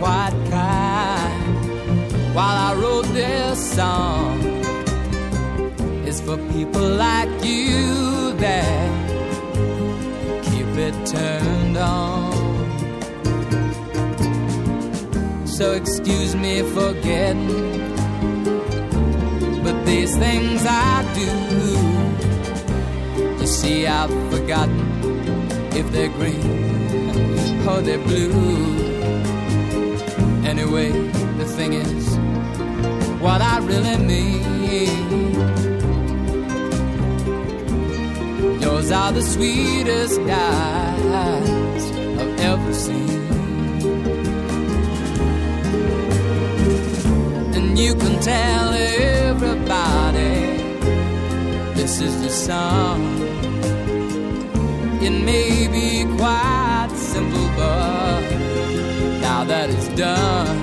quite 0.03 0.37
kind 0.49 2.35
while 2.35 2.57
I 2.69 2.71
wrote 2.81 3.07
this 3.13 3.57
song. 3.75 4.37
It's 6.05 6.19
for 6.19 6.37
people 6.51 6.87
like 7.07 7.33
you 7.41 8.33
that 8.45 8.91
keep 10.43 10.67
it 10.87 10.95
turned 11.05 11.77
on. 11.77 12.33
so 15.45 15.71
excuse 15.71 16.35
me 16.35 16.53
for 16.73 16.91
getting. 17.09 17.47
But 19.63 19.85
these 19.85 20.13
things 20.17 20.65
I 20.67 20.95
do, 21.19 21.29
you 23.39 23.47
see, 23.47 23.87
I've 23.87 24.15
forgotten 24.33 24.81
if 25.79 25.89
they're 25.93 26.13
green 26.19 27.65
or 27.69 27.79
they're 27.81 28.05
blue. 28.09 29.02
Anyway, 30.75 31.07
the 31.37 31.45
thing 31.45 31.73
is, 31.73 32.17
what 33.21 33.41
I 33.41 33.59
really 33.59 33.95
mean. 33.97 35.33
Yours 38.59 38.91
are 38.91 39.11
the 39.11 39.21
sweetest 39.21 40.19
eyes 40.21 41.91
I've 42.19 42.39
ever 42.39 42.73
seen. 42.73 43.21
And 47.53 47.77
you 47.77 47.93
can 47.93 48.19
tell 48.19 48.73
everybody 48.73 50.57
this 51.75 52.01
is 52.01 52.19
the 52.23 52.31
song. 52.31 53.21
It 55.03 55.11
may 55.11 55.67
be 55.67 56.05
quite 56.17 56.89
simple, 56.95 57.47
but 57.57 58.21
now 59.21 59.43
that 59.45 59.69
it's 59.69 59.87
done, 59.89 60.62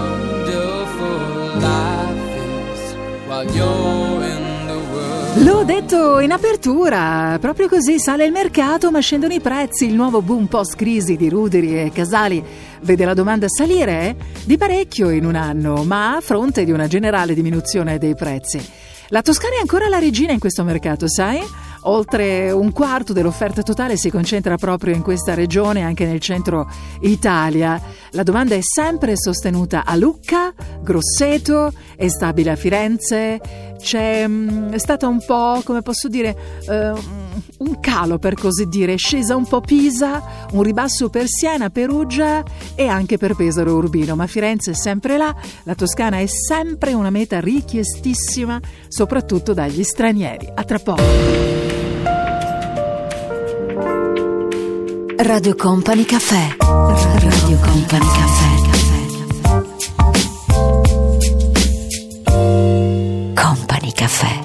L'ho 5.43 5.63
detto 5.63 6.19
in 6.19 6.31
apertura, 6.31 7.37
proprio 7.41 7.67
così 7.67 7.99
sale 7.99 8.25
il 8.25 8.31
mercato 8.31 8.91
ma 8.91 8.99
scendono 8.99 9.33
i 9.33 9.39
prezzi, 9.39 9.85
il 9.85 9.95
nuovo 9.95 10.21
boom 10.21 10.45
post-crisi 10.45 11.15
di 11.15 11.29
Ruderi 11.29 11.79
e 11.81 11.91
Casali 11.91 12.43
vede 12.81 13.05
la 13.05 13.13
domanda 13.15 13.47
salire 13.47 14.15
di 14.43 14.57
parecchio 14.57 15.09
in 15.09 15.25
un 15.25 15.35
anno, 15.35 15.83
ma 15.83 16.17
a 16.17 16.21
fronte 16.21 16.65
di 16.65 16.71
una 16.71 16.85
generale 16.87 17.33
diminuzione 17.33 17.97
dei 17.97 18.13
prezzi. 18.13 18.63
La 19.07 19.21
Toscana 19.21 19.55
è 19.55 19.59
ancora 19.59 19.89
la 19.89 19.97
regina 19.97 20.31
in 20.31 20.39
questo 20.39 20.63
mercato, 20.63 21.09
sai? 21.09 21.41
Oltre 21.83 22.51
un 22.51 22.71
quarto 22.71 23.11
dell'offerta 23.11 23.63
totale 23.63 23.97
si 23.97 24.11
concentra 24.11 24.55
proprio 24.57 24.93
in 24.93 25.01
questa 25.01 25.33
regione, 25.33 25.81
anche 25.81 26.05
nel 26.05 26.19
centro 26.19 26.69
Italia. 27.01 27.81
La 28.11 28.23
domanda 28.23 28.53
è 28.53 28.59
sempre 28.61 29.17
sostenuta 29.17 29.83
a 29.85 29.95
Lucca, 29.95 30.53
Grosseto, 30.81 31.71
è 31.95 32.07
stabile 32.07 32.51
a 32.51 32.55
Firenze. 32.55 33.39
C'è 33.79 34.27
mm, 34.27 34.71
è 34.73 34.77
stata 34.77 35.07
un 35.07 35.23
po', 35.25 35.61
come 35.63 35.81
posso 35.81 36.07
dire, 36.07 36.35
eh, 36.69 36.93
un 37.57 37.79
calo 37.79 38.19
per 38.19 38.35
così 38.35 38.67
dire, 38.67 38.93
è 38.93 38.97
scesa 38.97 39.35
un 39.35 39.47
po' 39.47 39.61
Pisa, 39.61 40.47
un 40.51 40.61
ribasso 40.61 41.09
per 41.09 41.25
Siena, 41.27 41.71
Perugia 41.71 42.43
e 42.75 42.87
anche 42.87 43.17
per 43.17 43.35
Pesaro 43.35 43.73
Urbino, 43.75 44.15
ma 44.15 44.27
Firenze 44.27 44.71
è 44.71 44.75
sempre 44.75 45.17
là, 45.17 45.33
la 45.63 45.73
Toscana 45.73 46.17
è 46.17 46.27
sempre 46.27 46.93
una 46.93 47.09
meta 47.09 47.39
richiestissima, 47.39 48.59
soprattutto 48.87 49.53
dagli 49.53 49.83
stranieri. 49.83 50.51
A 50.53 50.63
tra 50.63 50.77
poco. 50.77 51.70
Radio 55.23 55.55
Company 55.55 56.03
Caffè. 56.03 56.55
Radio 56.57 57.57
Company 57.59 58.05
Caffè. 58.07 58.49
Company 63.35 63.91
Caffè. 63.93 64.43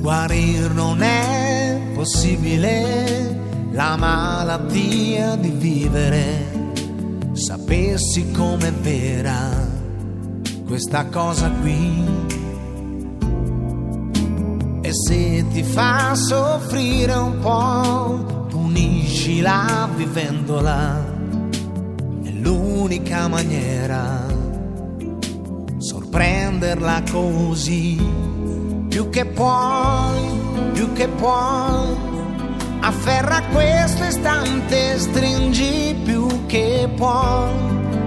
Guarir 0.00 0.72
non 0.72 1.02
è 1.02 1.80
possibile 1.94 3.15
la 3.76 3.94
malattia 3.96 5.36
di 5.36 5.50
vivere. 5.50 6.64
Sapessi 7.34 8.32
com'è 8.32 8.72
vera 8.72 9.38
questa 10.66 11.06
cosa 11.06 11.48
qui. 11.60 12.04
E 14.80 14.90
se 14.92 15.44
ti 15.52 15.62
fa 15.62 16.14
soffrire 16.14 17.12
un 17.12 17.38
po', 17.38 18.46
punisci 18.48 19.06
Goccila 19.26 19.88
vivendola, 19.96 21.04
è 22.22 22.30
l'unica 22.30 23.26
maniera. 23.26 24.24
Sorprenderla 25.78 27.02
così, 27.10 28.00
più 28.88 29.10
che 29.10 29.26
puoi, 29.26 30.22
più 30.74 30.92
che 30.92 31.08
puoi. 31.08 32.15
Afferra 32.80 33.42
questo 33.52 34.04
istante, 34.04 34.98
stringi 34.98 35.94
più 36.04 36.46
che 36.46 36.88
puoi, 36.94 37.50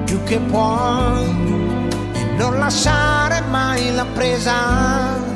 più 0.06 0.24
che 0.24 0.40
puoi. 0.40 1.88
E 2.14 2.24
non 2.38 2.58
lasciare 2.58 3.42
mai 3.50 3.94
la 3.94 4.06
presa 4.14 5.28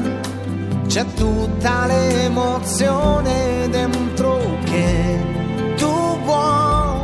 c'è 0.94 1.06
tutta 1.16 1.88
l'emozione 1.88 3.68
dentro 3.72 4.40
che 4.64 5.18
tu 5.76 6.20
vuoi 6.24 7.02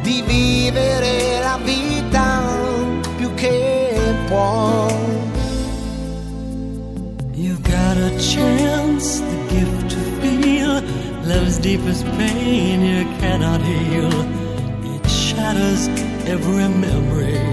di 0.00 0.22
vivere 0.26 1.40
la 1.40 1.58
vita 1.62 2.40
più 3.18 3.34
che 3.34 3.94
puoi. 4.28 4.94
You've 7.34 7.60
got 7.60 7.98
a 7.98 8.12
chance, 8.16 9.22
love's 11.26 11.58
deepest 11.58 12.04
pain 12.18 12.82
you 12.82 13.04
cannot 13.18 13.60
heal. 13.62 14.12
It 14.94 15.08
shatters 15.08 15.88
every 16.28 16.68
memory 16.68 17.44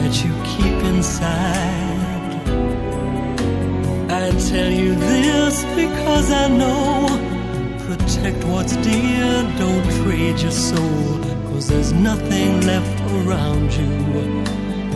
that 0.00 0.14
you 0.24 0.32
keep 0.52 0.78
inside. 0.92 1.92
I 4.10 4.30
tell 4.50 4.70
you 4.70 4.94
this 4.94 5.64
because 5.74 6.30
I 6.30 6.48
know. 6.48 7.06
Protect 7.86 8.44
what's 8.44 8.76
dear, 8.76 9.42
don't 9.58 9.84
trade 10.02 10.38
your 10.40 10.50
soul. 10.50 11.18
Cause 11.48 11.68
there's 11.68 11.92
nothing 11.92 12.62
left 12.62 12.98
around 13.12 13.72
you, 13.74 13.92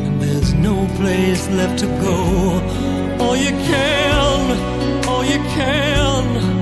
and 0.05 0.23
there's 0.23 0.55
no 0.55 0.87
place 0.97 1.49
left 1.51 1.81
to 1.81 1.87
go. 1.87 2.19
All 3.23 3.37
you 3.37 3.51
can, 3.51 5.07
all 5.07 5.25
you 5.25 5.39
can. 5.57 6.56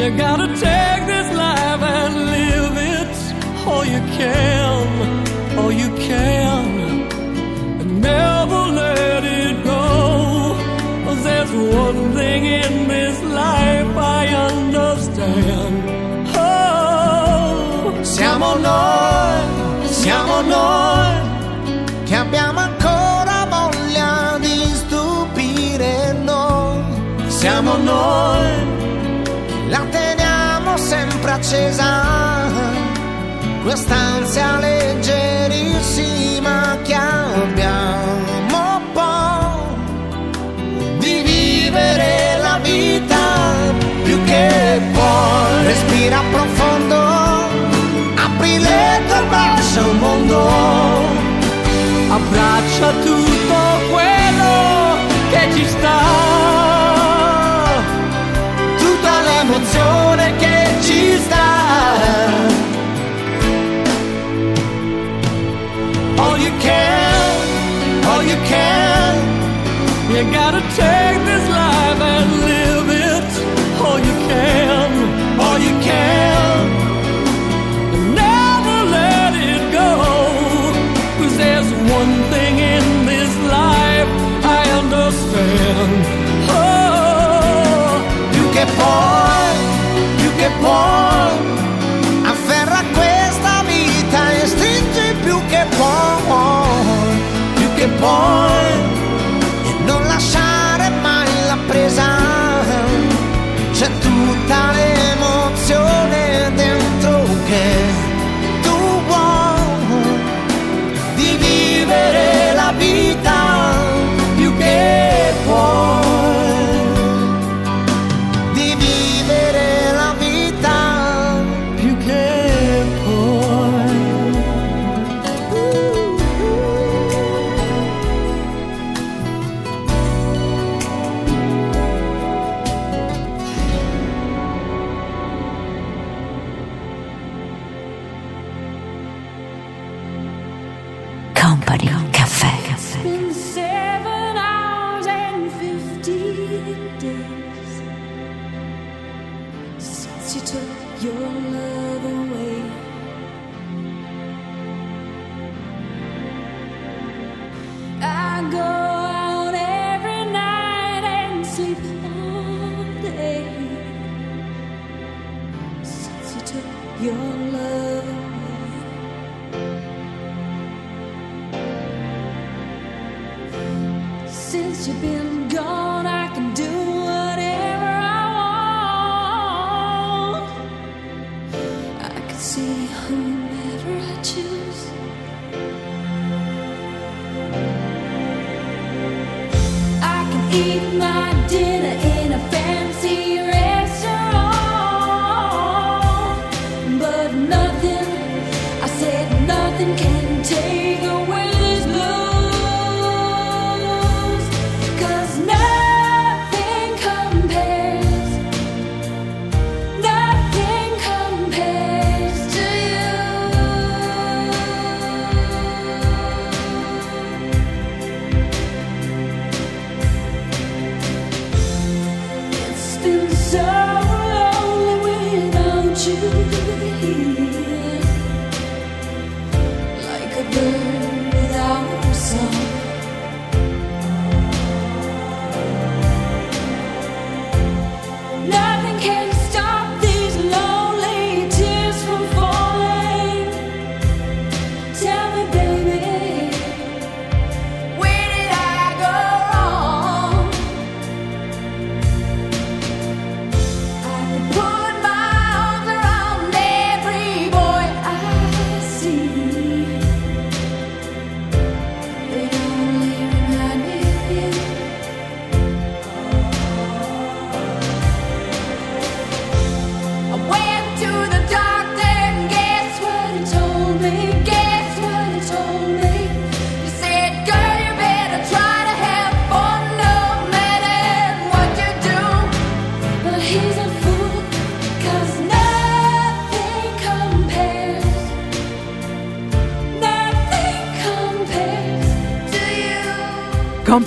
You 0.00 0.08
gotta 0.16 0.48
take 0.56 1.02
this 1.06 1.28
life 1.36 1.82
and 1.82 2.14
live 2.34 2.76
it. 2.96 3.12
All 3.66 3.84
you 3.84 4.00
can, 4.16 5.58
all 5.58 5.70
you 5.70 5.90
can. 6.08 6.64
And 7.80 8.00
never 8.00 8.60
let 8.82 9.22
it 9.24 9.62
go. 9.62 10.56
there's 11.22 11.52
one 11.52 12.14
thing 12.14 12.44
in 12.46 12.88
this 12.88 13.22
life 13.24 13.94
I 13.96 14.26
understand. 14.48 15.74
Oh, 16.34 18.02
Siamo 18.02 18.54
noi, 18.56 19.86
siamo 19.86 20.40
noi 20.40 21.14
che 22.06 22.16
abbiamo 22.16 22.60
ancora 22.60 23.46
voglia 23.50 24.38
di 24.40 24.64
stupire 24.72 26.14
noi. 26.24 26.82
Siamo 27.28 27.76
noi, 27.76 28.79
teniamo 30.70 30.76
sempre 30.76 31.32
accesa, 31.32 32.04
quest'ansia 33.62 34.58
leggerissima 34.58 35.98
che 36.82 36.94
abbiamo 36.94 38.80
poi 38.92 39.58
di 40.98 41.22
vivere 41.22 42.38
la 42.40 42.58
vita 42.62 43.16
più 44.04 44.22
che 44.24 44.80
puoi. 44.92 45.64
Respira 45.64 46.20
profondo, 46.30 46.96
apri 48.16 48.58
le 48.58 49.00
tue 49.08 49.22
braccia 49.28 49.80
al 49.80 49.94
mondo. 49.96 50.48
abbraccia 52.08 52.90
tutto 53.04 53.56
quello 53.90 54.96
che 55.30 55.48
ci 55.54 55.66
sta. 55.66 56.59
Can, 68.50 69.14
You 70.10 70.22
gotta 70.32 70.60
take 70.76 71.18
this 71.24 71.48
life 71.48 71.69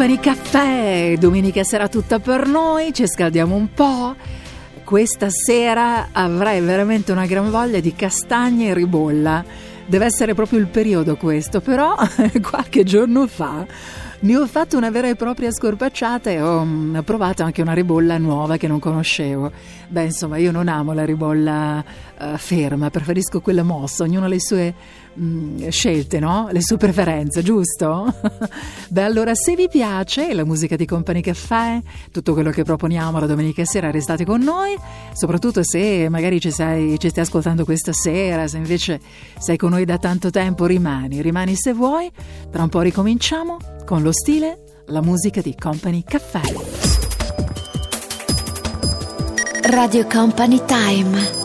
Company 0.03 0.19
Caffè, 0.19 1.15
domenica 1.17 1.63
sera 1.63 1.87
tutta 1.87 2.19
per 2.19 2.45
noi, 2.45 2.91
ci 2.91 3.07
scaldiamo 3.07 3.55
un 3.55 3.73
po'. 3.73 4.13
Questa 4.83 5.29
sera 5.29 6.09
avrei 6.11 6.59
veramente 6.59 7.13
una 7.13 7.25
gran 7.25 7.49
voglia 7.49 7.79
di 7.79 7.95
castagne 7.95 8.67
e 8.67 8.73
ribolla. 8.73 9.45
Deve 9.85 10.03
essere 10.03 10.33
proprio 10.33 10.59
il 10.59 10.67
periodo 10.67 11.15
questo, 11.15 11.61
però 11.61 11.95
qualche 12.43 12.83
giorno 12.83 13.27
fa 13.27 13.65
mi 14.23 14.35
ho 14.35 14.45
fatto 14.45 14.77
una 14.77 14.89
vera 14.89 15.09
e 15.09 15.15
propria 15.15 15.51
scorpacciata 15.51 16.29
e 16.29 16.41
ho 16.41 16.63
mm, 16.63 16.99
provato 16.99 17.43
anche 17.43 17.61
una 17.61 17.73
ribolla 17.73 18.17
nuova 18.17 18.57
che 18.57 18.67
non 18.67 18.79
conoscevo. 18.79 19.51
Beh, 19.87 20.03
insomma, 20.03 20.37
io 20.37 20.51
non 20.51 20.67
amo 20.69 20.93
la 20.93 21.03
ribolla 21.03 21.83
eh, 22.17 22.37
ferma, 22.37 22.89
preferisco 22.89 23.41
quella 23.41 23.63
mossa, 23.63 24.03
ognuno 24.03 24.25
ha 24.25 24.29
le 24.29 24.39
sue 24.39 24.73
mm, 25.19 25.67
scelte, 25.69 26.19
no? 26.19 26.49
Le 26.51 26.61
sue 26.61 26.77
preferenze, 26.77 27.41
giusto? 27.41 28.13
Beh, 28.89 29.03
allora, 29.03 29.33
se 29.35 29.55
vi 29.55 29.67
piace 29.69 30.33
la 30.33 30.45
musica 30.45 30.75
di 30.75 30.85
Company 30.85 31.21
Caffè, 31.21 31.81
tutto 32.11 32.33
quello 32.33 32.51
che 32.51 32.63
proponiamo 32.63 33.19
la 33.19 33.25
domenica 33.25 33.65
sera, 33.65 33.91
restate 33.91 34.25
con 34.25 34.41
noi, 34.41 34.75
soprattutto 35.13 35.61
se 35.63 36.07
magari 36.09 36.39
ci, 36.39 36.51
sei, 36.51 36.99
ci 36.99 37.09
stai 37.09 37.23
ascoltando 37.23 37.63
questa 37.63 37.93
sera, 37.93 38.47
se 38.47 38.57
invece 38.57 38.99
sei 39.37 39.57
con 39.57 39.71
noi 39.71 39.85
da 39.85 39.97
tanto 39.97 40.29
tempo, 40.29 40.65
rimani, 40.65 41.21
rimani 41.21 41.55
se 41.55 41.73
vuoi. 41.73 42.11
Tra 42.51 42.63
un 42.63 42.69
po' 42.69 42.81
ricominciamo 42.81 43.57
con 43.85 44.01
lo 44.01 44.11
stile, 44.11 44.63
la 44.87 45.01
musica 45.01 45.41
di 45.41 45.55
Company 45.55 46.03
Caffè. 46.05 46.41
Radio 49.69 50.05
Company 50.07 50.61
Time. 50.65 51.42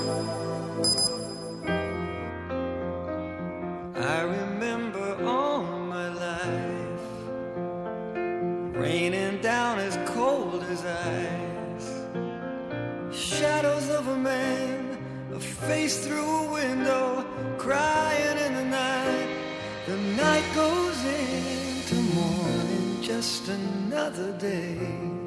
Another 23.99 24.30
day. 24.38 25.17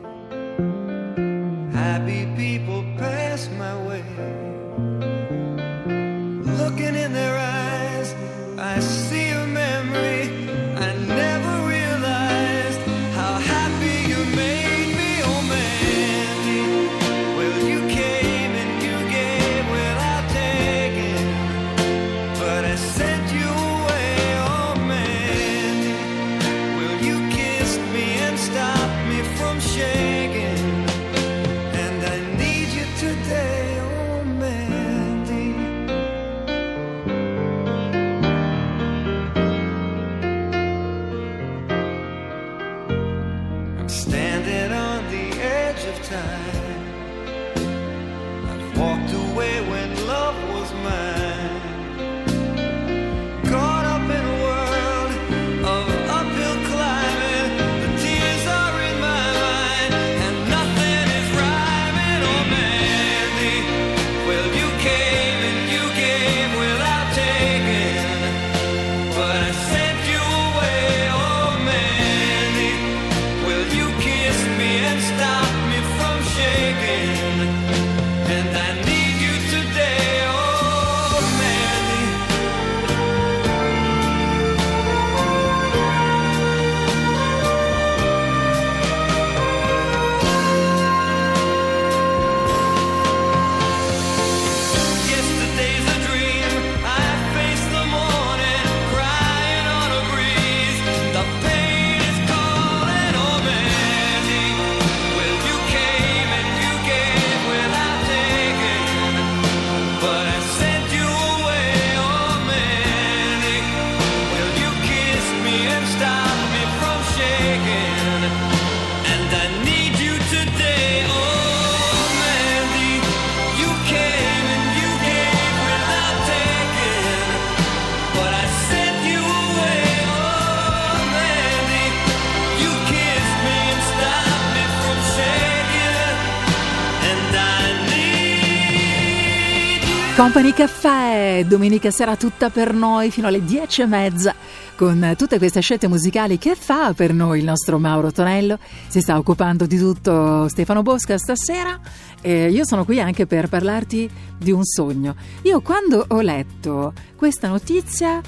Company 140.21 140.53
Caffè, 140.53 141.43
domenica 141.47 141.89
sera 141.89 142.15
tutta 142.15 142.51
per 142.51 142.75
noi 142.75 143.09
fino 143.09 143.25
alle 143.25 143.43
dieci 143.43 143.81
e 143.81 143.87
mezza 143.87 144.35
con 144.75 145.15
tutte 145.17 145.39
queste 145.39 145.61
scelte 145.61 145.87
musicali 145.87 146.37
che 146.37 146.53
fa 146.53 146.93
per 146.93 147.11
noi 147.11 147.39
il 147.39 147.45
nostro 147.45 147.79
Mauro 147.79 148.11
Tonello. 148.11 148.59
Si 148.87 149.01
sta 149.01 149.17
occupando 149.17 149.65
di 149.65 149.79
tutto 149.79 150.47
Stefano 150.47 150.83
Bosca 150.83 151.17
stasera 151.17 151.79
e 152.21 152.51
io 152.51 152.63
sono 152.65 152.85
qui 152.85 152.99
anche 153.01 153.25
per 153.25 153.49
parlarti 153.49 154.07
di 154.37 154.51
un 154.51 154.63
sogno. 154.63 155.15
Io 155.41 155.59
quando 155.61 156.05
ho 156.07 156.21
letto 156.21 156.93
questa 157.15 157.47
notizia 157.47 158.21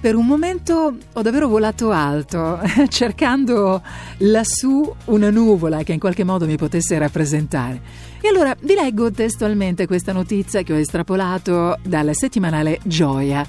per 0.00 0.14
un 0.14 0.26
momento 0.26 0.96
ho 1.12 1.22
davvero 1.22 1.48
volato 1.48 1.90
alto, 1.90 2.60
cercando 2.88 3.82
lassù 4.18 4.94
una 5.06 5.30
nuvola 5.30 5.82
che 5.82 5.92
in 5.92 5.98
qualche 5.98 6.24
modo 6.24 6.46
mi 6.46 6.56
potesse 6.56 6.96
rappresentare. 6.98 7.80
E 8.20 8.28
allora 8.28 8.54
vi 8.60 8.74
leggo 8.74 9.10
testualmente 9.10 9.86
questa 9.86 10.12
notizia 10.12 10.62
che 10.62 10.72
ho 10.72 10.76
estrapolato 10.76 11.78
dal 11.82 12.10
settimanale 12.12 12.78
Gioia. 12.84 13.46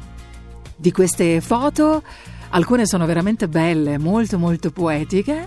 di 0.77 0.93
queste 0.93 1.43
foto, 1.43 2.03
alcune 2.53 2.87
sono 2.87 3.05
veramente 3.05 3.49
belle, 3.49 3.99
molto 3.99 4.39
molto 4.39 4.71
poetiche. 4.71 5.47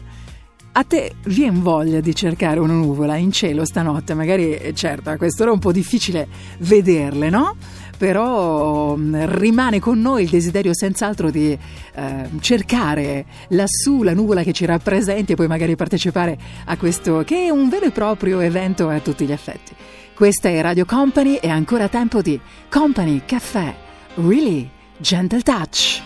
A 0.74 0.84
te 0.84 1.16
viene 1.24 1.58
voglia 1.60 2.02
di 2.02 2.14
cercare 2.14 2.60
una 2.60 2.74
nuvola 2.74 3.16
in 3.16 3.32
cielo 3.32 3.66
stanotte? 3.66 4.14
Magari, 4.14 4.56
eh, 4.56 4.76
certo, 4.76 5.10
a 5.10 5.18
quest'ora 5.18 5.50
è 5.50 5.54
un 5.54 5.60
po' 5.60 5.72
difficile 5.72 6.28
vederle, 6.60 7.32
no? 7.32 7.56
Però 7.98 8.96
mm, 8.96 9.16
rimane 9.26 9.80
con 9.80 10.00
noi 10.00 10.24
il 10.24 10.30
desiderio 10.30 10.74
senz'altro 10.74 11.30
di 11.30 11.58
eh, 11.96 12.30
cercare 12.40 13.26
lassù 13.50 14.04
la 14.04 14.14
nuvola 14.14 14.44
che 14.44 14.54
ci 14.54 14.66
rappresenti 14.66 15.34
e 15.34 15.36
poi 15.36 15.48
magari 15.48 15.76
partecipare 15.76 16.38
a 16.66 16.78
questo 16.78 17.24
che 17.26 17.46
è 17.46 17.50
un 17.50 17.70
vero 17.70 17.86
e 17.86 17.92
proprio 17.92 18.40
evento 18.40 18.90
a 18.90 19.00
tutti 19.00 19.26
gli 19.26 19.32
effetti. 19.32 19.74
Questa 20.14 20.48
è 20.48 20.62
Radio 20.62 20.86
Company 20.86 21.36
e 21.36 21.50
ancora 21.50 21.88
tempo 21.88 22.22
di 22.22 22.40
Company 22.70 23.24
Caffè. 23.26 23.76
Really 24.16 24.70
Gentle 24.98 25.42
Touch. 25.42 26.02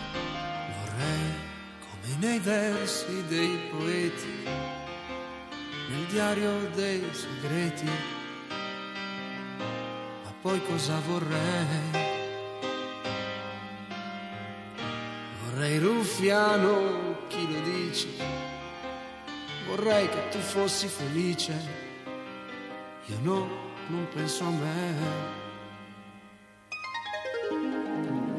come 1.80 2.18
nei 2.20 2.40
versi 2.40 3.24
dei 3.28 3.60
poeti, 3.70 4.46
nel 5.90 6.06
diario 6.10 6.52
dei 6.74 7.04
segreti. 7.12 8.16
Poi 10.48 10.62
cosa 10.64 10.98
vorrei? 11.06 11.68
Vorrei 15.43 15.78
ruffiano, 15.78 17.18
chi 17.28 17.52
lo 17.52 17.60
dice? 17.60 18.08
Vorrei 19.68 20.08
che 20.08 20.30
tu 20.30 20.38
fossi 20.38 20.88
felice. 20.88 21.54
Io 23.08 23.18
no, 23.24 23.45
non 23.88 24.08
penso 24.14 24.45
a 24.45 24.50
me. 24.50 24.95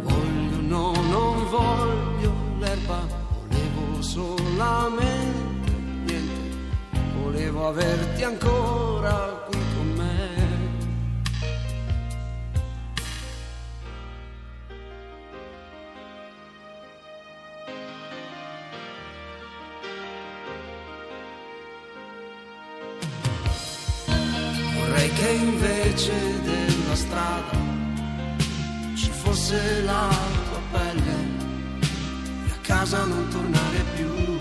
Voglio, 0.01 0.61
no, 0.63 0.93
non 1.11 1.47
voglio 1.51 2.33
l'erba, 2.59 3.07
volevo 3.39 4.01
solamente 4.01 5.73
niente, 6.07 7.21
volevo 7.21 7.69
averti 7.69 8.23
ancora 8.23 9.48
Vorrei 25.09 25.13
che 25.13 25.31
invece 25.31 26.43
della 26.43 26.95
strada 26.95 27.57
ci 28.95 29.11
fosse 29.11 29.83
la 29.83 30.09
tua 30.49 30.61
pelle 30.71 31.17
e 32.47 32.51
a 32.51 32.59
casa 32.61 33.05
non 33.05 33.27
tornare 33.29 33.85
più. 33.95 34.39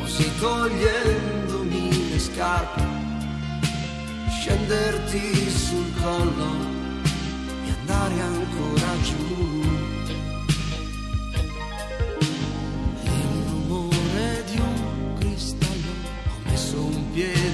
Così 0.00 0.30
togliendomi 0.40 2.10
le 2.10 2.18
scarpe, 2.18 2.82
scenderti 4.40 5.50
sul 5.50 5.92
collo 6.00 6.56
e 7.66 7.70
andare 7.78 8.20
ancora 8.20 9.00
giù. 9.02 9.67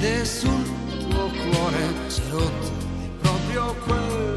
Piede 0.04 0.24
sul 0.26 0.62
tuo 1.08 1.30
cuore, 1.30 1.78
è 1.78 2.30
rotto 2.30 2.72
è 3.02 3.08
proprio 3.20 3.74
quello 3.86 4.33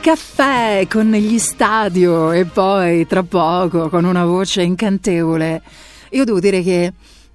Caffè 0.00 0.86
con 0.88 1.10
gli 1.12 1.38
stadio 1.38 2.32
e 2.32 2.46
poi 2.46 3.06
tra 3.06 3.22
poco 3.22 3.90
con 3.90 4.04
una 4.04 4.24
voce 4.24 4.62
incantevole. 4.62 5.62
Io 6.12 6.24
devo 6.24 6.40
dire 6.40 6.62
che 6.62 6.92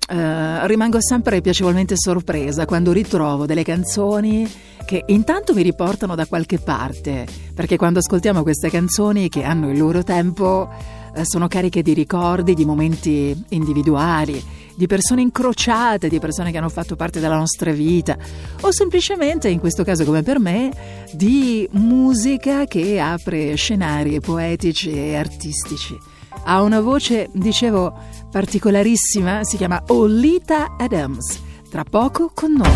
eh, 0.07 0.67
rimango 0.67 0.97
sempre 0.99 1.41
piacevolmente 1.41 1.93
sorpresa 1.95 2.65
quando 2.65 2.91
ritrovo 2.91 3.45
delle 3.45 3.63
canzoni 3.63 4.51
che 4.83 5.03
intanto 5.07 5.53
mi 5.53 5.61
riportano 5.61 6.15
da 6.15 6.25
qualche 6.25 6.57
parte, 6.57 7.27
perché 7.53 7.77
quando 7.77 7.99
ascoltiamo 7.99 8.41
queste 8.41 8.71
canzoni 8.71 9.29
che 9.29 9.43
hanno 9.43 9.69
il 9.69 9.77
loro 9.77 10.03
tempo 10.03 10.67
eh, 11.15 11.23
sono 11.23 11.47
cariche 11.47 11.83
di 11.83 11.93
ricordi, 11.93 12.55
di 12.55 12.65
momenti 12.65 13.45
individuali, 13.49 14.43
di 14.75 14.87
persone 14.87 15.21
incrociate, 15.21 16.09
di 16.09 16.19
persone 16.19 16.51
che 16.51 16.57
hanno 16.57 16.69
fatto 16.69 16.95
parte 16.95 17.19
della 17.19 17.37
nostra 17.37 17.71
vita 17.71 18.17
o 18.61 18.71
semplicemente, 18.71 19.49
in 19.49 19.59
questo 19.59 19.83
caso 19.83 20.03
come 20.03 20.21
per 20.21 20.39
me, 20.39 21.03
di 21.13 21.67
musica 21.71 22.65
che 22.65 22.99
apre 22.99 23.55
scenari 23.55 24.19
poetici 24.19 24.91
e 24.91 25.15
artistici. 25.15 25.97
Ha 26.43 26.61
una 26.61 26.81
voce, 26.81 27.29
dicevo, 27.31 27.93
particolarissima, 28.29 29.43
si 29.43 29.57
chiama 29.57 29.81
Olita 29.87 30.75
Adams. 30.77 31.41
Tra 31.69 31.83
poco 31.83 32.31
con 32.33 32.53
noi. 32.53 32.69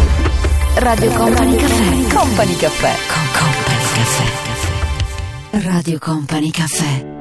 Radio 0.75 1.11
Company 1.11 1.55
Caffè. 1.55 2.15
Company 2.15 2.55
Caffè. 2.55 2.93
Con 3.07 3.23
Company 3.33 3.93
Caffè. 3.93 5.67
Radio 5.67 5.97
Company 5.99 6.51
Caffè. 6.51 7.18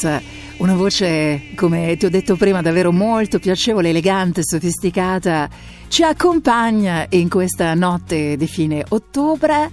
Davis, 0.00 0.22
una 0.58 0.74
voce, 0.74 1.52
come 1.54 1.96
ti 1.96 2.06
ho 2.06 2.10
detto 2.10 2.36
prima, 2.36 2.62
davvero 2.62 2.92
molto 2.92 3.38
piacevole, 3.38 3.90
elegante, 3.90 4.42
sofisticata, 4.42 5.48
ci 5.88 6.02
accompagna 6.02 7.06
in 7.10 7.28
questa 7.28 7.74
notte 7.74 8.36
di 8.36 8.46
fine 8.46 8.84
ottobre. 8.88 9.70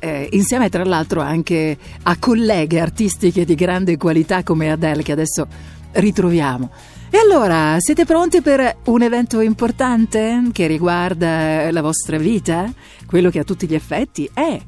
Eh, 0.00 0.28
insieme 0.32 0.68
tra 0.68 0.84
l'altro 0.84 1.20
anche 1.20 1.76
a 2.04 2.16
colleghe 2.18 2.78
artistiche 2.78 3.44
di 3.44 3.56
grande 3.56 3.96
qualità 3.96 4.44
come 4.44 4.70
Adele 4.70 5.02
che 5.02 5.12
adesso 5.12 5.46
ritroviamo. 5.92 6.70
E 7.10 7.18
allora, 7.18 7.76
siete 7.78 8.04
pronti 8.04 8.40
per 8.42 8.78
un 8.84 9.02
evento 9.02 9.40
importante 9.40 10.42
che 10.52 10.66
riguarda 10.66 11.70
la 11.72 11.82
vostra 11.82 12.18
vita? 12.18 12.70
Quello 13.06 13.30
che 13.30 13.40
a 13.40 13.44
tutti 13.44 13.66
gli 13.66 13.74
effetti 13.74 14.28
è 14.32 14.60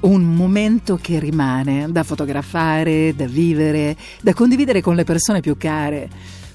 un 0.00 0.22
momento 0.22 0.98
che 1.00 1.18
rimane 1.18 1.86
da 1.90 2.02
fotografare, 2.02 3.14
da 3.14 3.26
vivere, 3.26 3.96
da 4.22 4.34
condividere 4.34 4.80
con 4.80 4.94
le 4.94 5.04
persone 5.04 5.40
più 5.40 5.56
care. 5.56 6.08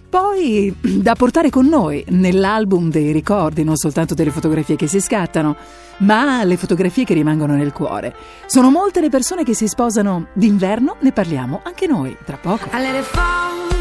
Poi 0.10 0.74
da 0.82 1.16
portare 1.16 1.50
con 1.50 1.68
noi 1.68 2.04
nell'album 2.10 2.90
dei 2.90 3.12
ricordi, 3.12 3.64
non 3.64 3.76
soltanto 3.76 4.14
delle 4.14 4.32
fotografie 4.32 4.76
che 4.76 4.88
si 4.88 5.00
scattano, 5.00 5.56
ma 5.98 6.44
le 6.44 6.58
fotografie 6.58 7.06
che 7.06 7.14
rimangono 7.14 7.56
nel 7.56 7.72
cuore. 7.72 8.16
Sono 8.46 8.70
molte 8.70 9.02
le 9.02 9.10
persone 9.10 9.44
che 9.44 9.54
si 9.54 9.68
sposano 9.68 10.28
d'inverno, 10.34 10.98
ne 11.02 11.12
parliamo 11.12 11.62
anche 11.64 11.88
noi 11.88 12.16
tra 12.24 12.38
poco. 12.38 12.70
I 12.72 13.75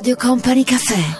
Radio 0.00 0.16
Company 0.16 0.64
Caffè. 0.64 1.19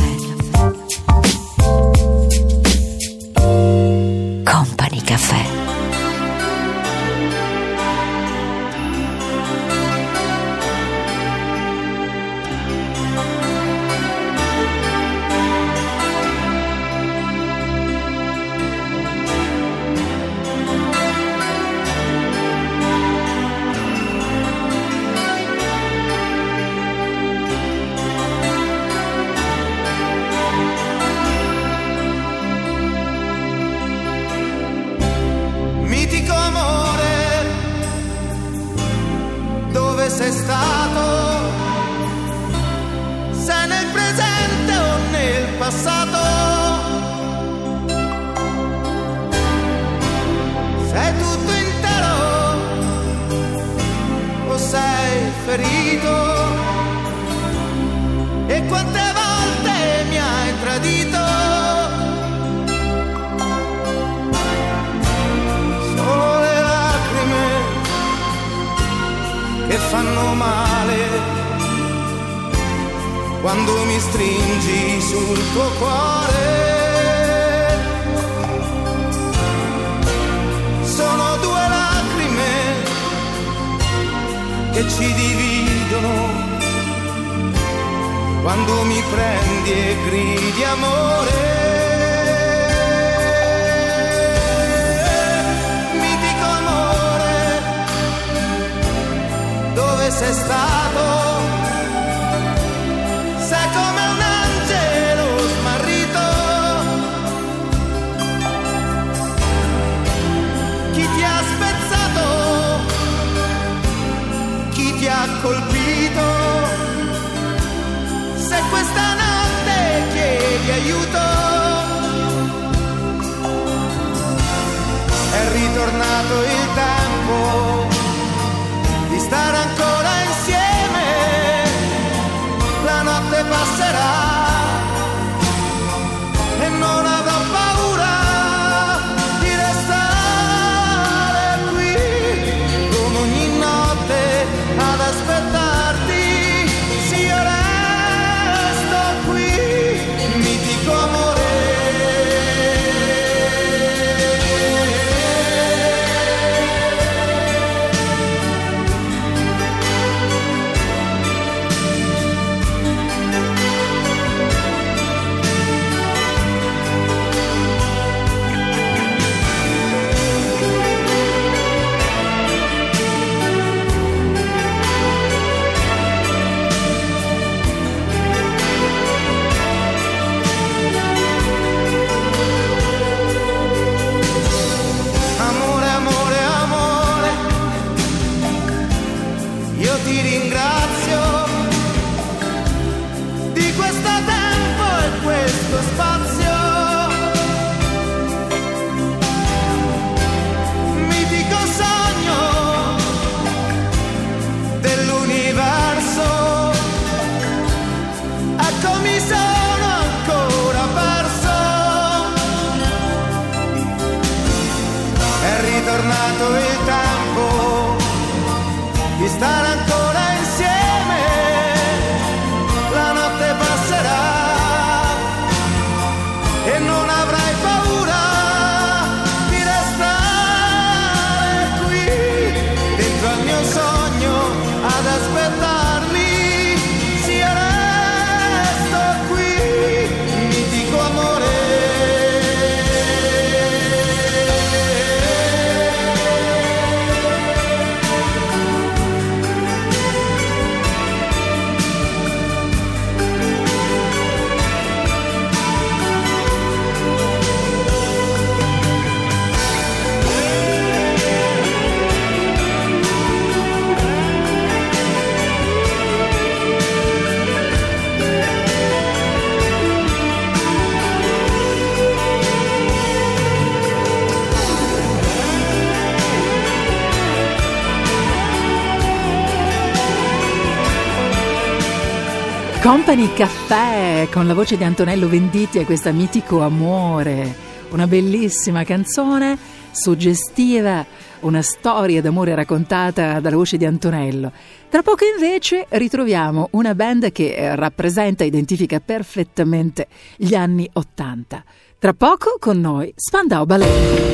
Company 283.11 283.33
Caffè 283.33 284.29
con 284.31 284.47
la 284.47 284.53
voce 284.53 284.77
di 284.77 284.85
Antonello 284.85 285.27
Venditti 285.27 285.77
e 285.79 285.83
questa 285.83 286.13
mitico 286.13 286.61
amore, 286.61 287.53
una 287.89 288.07
bellissima 288.07 288.85
canzone 288.85 289.57
suggestiva, 289.91 291.05
una 291.41 291.61
storia 291.61 292.21
d'amore 292.21 292.55
raccontata 292.55 293.41
dalla 293.41 293.57
voce 293.57 293.75
di 293.75 293.83
Antonello. 293.83 294.53
Tra 294.87 295.01
poco 295.01 295.25
invece 295.25 295.87
ritroviamo 295.89 296.69
una 296.71 296.95
band 296.95 297.33
che 297.33 297.53
eh, 297.53 297.75
rappresenta 297.75 298.45
e 298.45 298.47
identifica 298.47 299.01
perfettamente 299.01 300.07
gli 300.37 300.55
anni 300.55 300.89
Ottanta. 300.93 301.65
Tra 301.99 302.13
poco 302.13 302.55
con 302.59 302.79
noi 302.79 303.11
Spandau 303.13 303.65
Ballet. 303.65 304.29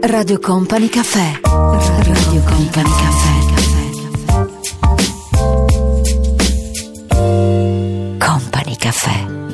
Radio 0.00 0.38
Company 0.38 0.88
Caffè. 0.88 1.38
Radio 1.42 2.40
Company 2.44 2.70
Caffè. 2.70 3.41
café. 8.82 9.51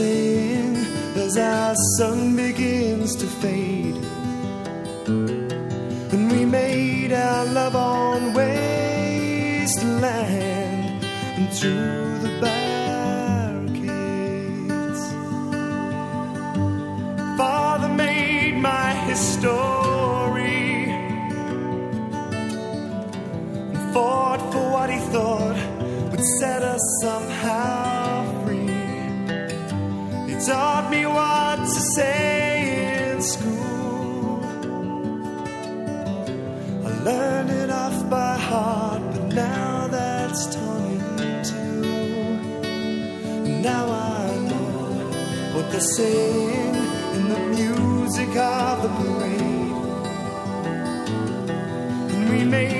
say 0.00 0.39
what 45.60 45.72
they 45.72 45.78
sing 45.78 46.74
in 47.14 47.28
the 47.28 47.38
music 47.54 48.34
of 48.36 48.82
the 48.82 48.88
parade. 48.88 49.72
And 52.12 52.30
we 52.30 52.44
made 52.44 52.79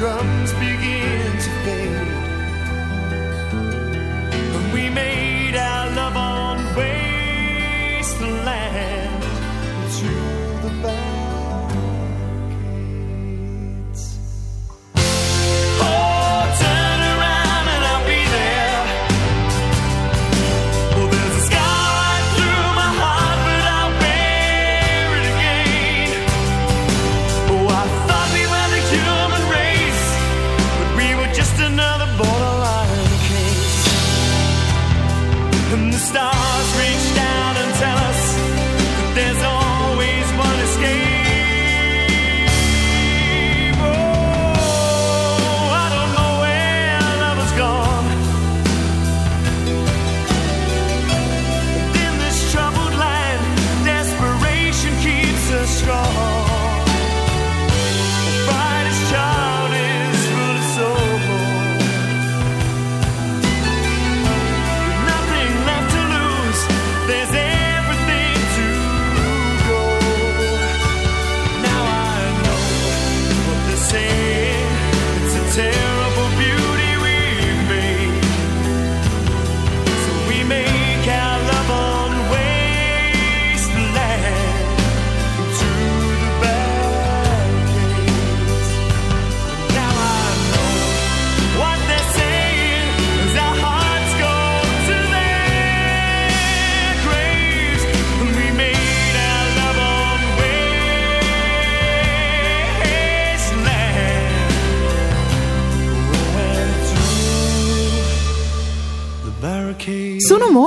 drum. 0.00 0.39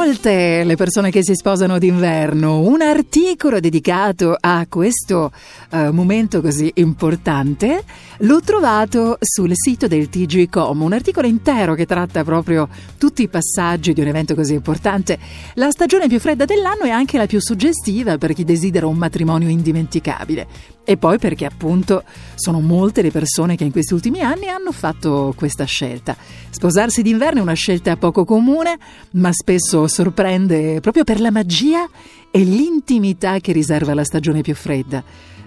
Molte 0.06 0.66
le 0.66 0.76
persone 0.76 1.12
che 1.12 1.24
si 1.24 1.34
sposano 1.34 1.78
d'inverno. 1.80 2.60
Un 2.60 2.82
articolo 2.82 3.62
dedicato 3.62 4.36
a 4.38 4.66
questo 4.68 5.32
eh, 5.72 5.92
momento 5.92 6.42
così 6.42 6.70
importante 6.76 7.86
l'ho 8.18 8.42
trovato 8.42 9.18
sul 9.22 9.52
sito 9.54 9.88
del 9.88 10.10
TG.com, 10.10 10.82
un 10.82 10.92
articolo 10.92 11.26
intero 11.26 11.74
che 11.74 11.86
tratta 11.86 12.22
proprio 12.26 12.68
tutti 12.98 13.22
i 13.24 13.30
passaggi 13.30 13.94
di 13.94 14.02
un 14.02 14.08
evento 14.08 14.36
così 14.36 14.54
importante. 14.54 15.18
La 15.54 15.72
stagione 15.72 16.10
più 16.10 16.20
fredda 16.20 16.44
dell'anno 16.44 16.84
è 16.84 16.90
anche 16.90 17.18
la 17.18 17.26
più 17.26 17.40
suggestiva 17.40 18.18
per 18.18 18.34
chi 18.34 18.44
desidera 18.44 18.88
un 18.88 18.98
matrimonio 18.98 19.48
indimenticabile. 19.48 20.48
E 20.86 20.98
poi 20.98 21.18
perché 21.18 21.46
appunto 21.46 22.04
sono 22.36 22.60
molte 22.60 23.02
le 23.02 23.12
persone 23.12 23.56
che 23.56 23.64
in 23.64 23.72
questi 23.72 23.94
ultimi 23.94 24.20
anni 24.20 24.50
hanno 24.50 24.72
fatto 24.72 25.34
questa 25.36 25.64
scelta. 25.64 26.16
Sposarsi 26.50 27.02
d'inverno 27.02 27.40
è 27.40 27.44
una 27.44 27.54
scelta 27.54 27.96
poco 27.96 28.26
comune, 28.26 28.78
ma 29.12 29.32
spesso 29.32 29.88
sorprende 29.88 30.82
proprio 30.82 31.04
per 31.04 31.22
la 31.22 31.32
magia 31.32 31.88
e 32.30 32.40
l'intimità 32.40 33.40
che 33.40 33.54
riserva 33.54 33.94
la 33.94 34.04
stagione 34.04 34.42
più 34.42 34.56
fredda. 34.56 35.04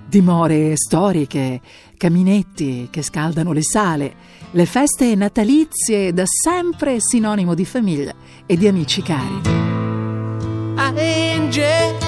Dimore 0.09 0.73
storiche, 0.77 1.61
caminetti 1.97 2.89
che 2.91 3.03
scaldano 3.03 3.53
le 3.53 3.63
sale, 3.63 4.15
le 4.53 4.65
feste 4.65 5.15
natalizie 5.17 6.13
da 6.13 6.25
sempre 6.25 6.97
sinonimo 6.99 7.55
di 7.55 7.65
famiglia 7.65 8.15
e 8.47 8.57
di 8.57 8.69
amici 8.69 9.03
cari. 9.03 9.41
Angie, 10.77 12.06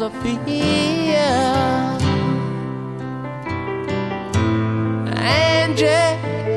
Angie, 0.00 1.12
Angie, 5.14 6.49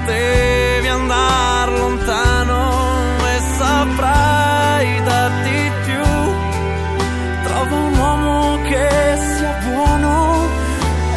potevi 0.00 0.88
andare 0.88 1.78
lontano 1.78 2.72
e 3.34 3.40
saprai 3.58 5.02
darti 5.02 5.72
più. 5.84 6.04
Trova 7.44 7.76
un 7.76 7.98
uomo 7.98 8.62
che 8.62 9.18
sia 9.36 9.58
buono 9.68 10.46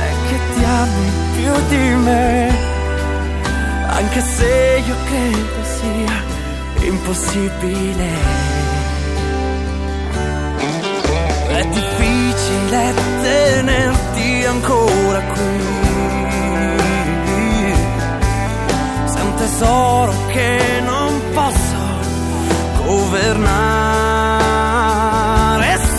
e 0.06 0.28
che 0.28 0.40
ti 0.54 0.64
ami 0.64 1.12
più 1.36 1.52
di 1.70 1.96
me, 2.08 2.58
anche 3.88 4.22
se 4.22 4.84
io 4.86 4.96
credo 5.06 5.64
sia 5.80 6.88
impossibile. 6.88 8.42
È 11.48 11.66
difficile 11.68 12.94
tenerti 13.22 14.46
ancora 14.46 15.22
qui. 15.22 15.83
Tesoro 19.64 20.14
che 20.28 20.82
non 20.84 21.22
posso 21.32 21.78
governare. 22.86 24.02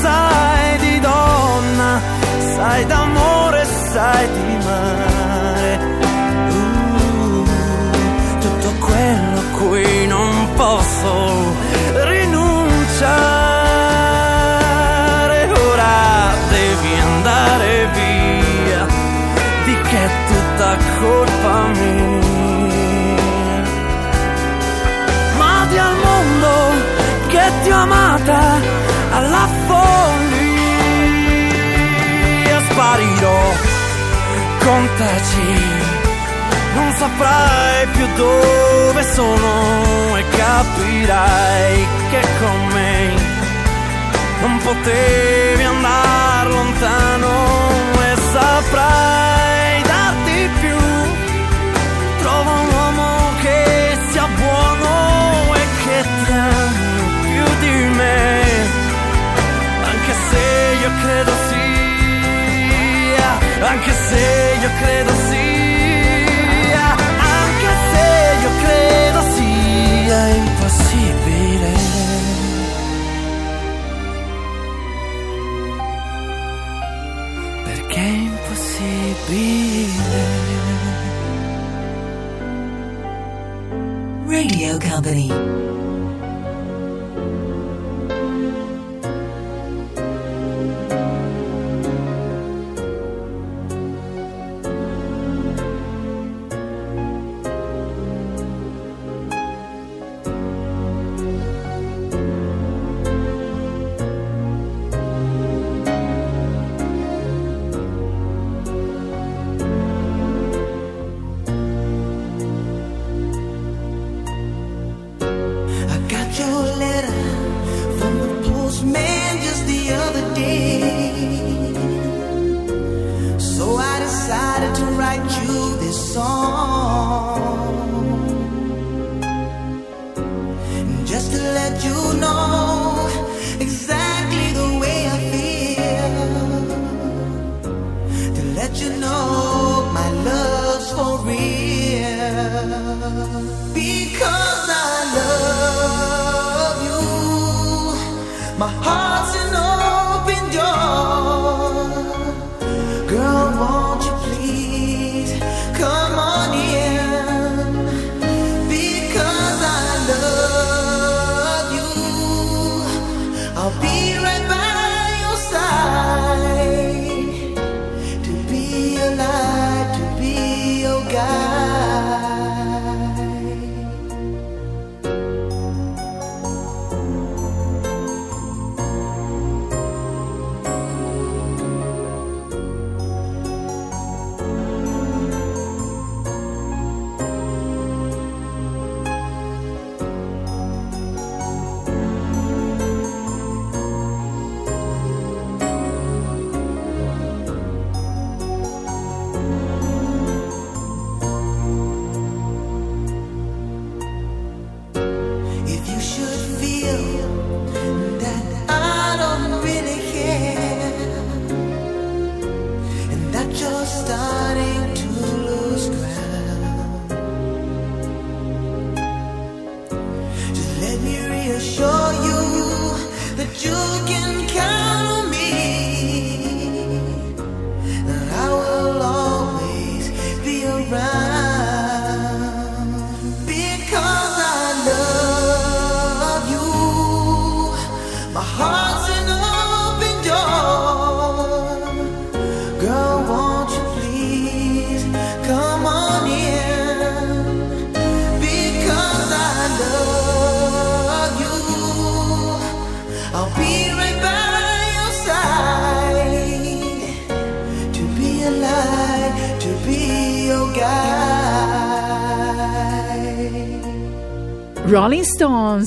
Sai 0.00 0.78
di 0.78 1.00
donna, 1.00 2.00
sai 2.56 2.86
d'amore, 2.86 3.64
sai 3.64 4.28
di 4.32 4.53
ho 27.72 27.76
amata 27.76 28.60
alla 29.12 29.48
follia 29.66 30.20
sparirò 32.70 33.42
con 34.64 34.88
te 34.96 35.12
ci 35.30 35.52
non 36.74 36.92
saprai 36.94 37.86
più 37.92 38.06
dove 38.16 39.02
sono 39.12 40.16
e 40.16 40.24
capirai 40.36 41.86
che 42.10 42.20
con 42.40 42.66
me 42.72 43.32
non 44.40 44.58
potevi 44.58 45.62
andare 45.62 46.48
lontano 46.50 47.32
e 48.08 48.16
saprai 48.32 49.82
darti 49.82 50.48
più. 50.60 50.76
Trova 52.18 52.50
un 52.50 52.68
uomo 52.72 53.08
che 53.40 53.98
sia 54.10 54.26
buono 54.36 54.73
me, 57.96 58.42
anche 59.90 60.14
se 60.28 60.44
io 60.82 60.90
credo 61.02 61.32
sia, 61.48 63.30
anche 63.68 63.92
se 63.92 64.22
io 64.60 64.70
credo 64.80 65.12
sia, 65.28 66.86
anche 67.36 67.70
se 67.90 68.06
io 68.42 68.50
credo 68.62 69.20
sia 69.34 70.20
impossibile. 70.28 71.72
Perché 77.64 78.00
è 78.00 78.16
impossibile. 78.28 79.82
Radio 84.26 84.78
Company. 84.78 85.73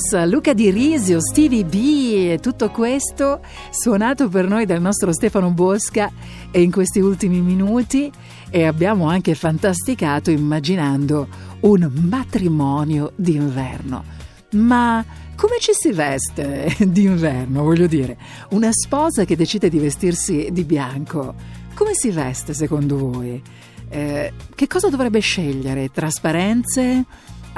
Stones, 0.08 0.30
Luca 0.30 0.54
Di 0.54 0.72
Risio, 0.72 1.20
Stevie 1.20 1.66
B 1.66 2.30
e 2.32 2.40
tutto 2.42 2.70
questo 2.70 3.42
suonato 3.70 4.30
per 4.30 4.48
noi 4.48 4.66
dal 4.66 4.80
nostro 4.80 5.12
Stefano 5.12 5.52
Bosca 5.52 6.10
e 6.50 6.62
in 6.62 6.72
questi 6.72 7.00
ultimi 7.00 7.42
minuti 7.42 8.10
e 8.50 8.66
abbiamo 8.66 9.10
anche 9.10 9.36
fantasticato 9.36 10.32
immaginando 10.32 11.28
un 11.62 11.92
matrimonio 12.10 13.12
d'inverno. 13.18 14.04
Ma 14.52 15.04
come 15.36 15.58
ci 15.60 15.72
si 15.74 15.92
veste 15.92 16.74
d'inverno, 16.80 17.64
voglio 17.64 17.88
dire? 17.88 18.18
Una 18.52 18.72
sposa 18.72 19.26
che 19.26 19.36
decide 19.36 19.70
di 19.70 19.80
vestirsi 19.80 20.50
di 20.52 20.64
bianco, 20.64 21.36
come 21.74 21.92
si 21.94 22.12
veste 22.12 22.54
secondo 22.54 22.98
voi? 22.98 23.42
Eh, 23.90 24.34
che 24.56 24.68
cosa 24.68 24.90
dovrebbe 24.90 25.20
scegliere? 25.20 25.92
Trasparenze? 25.92 27.06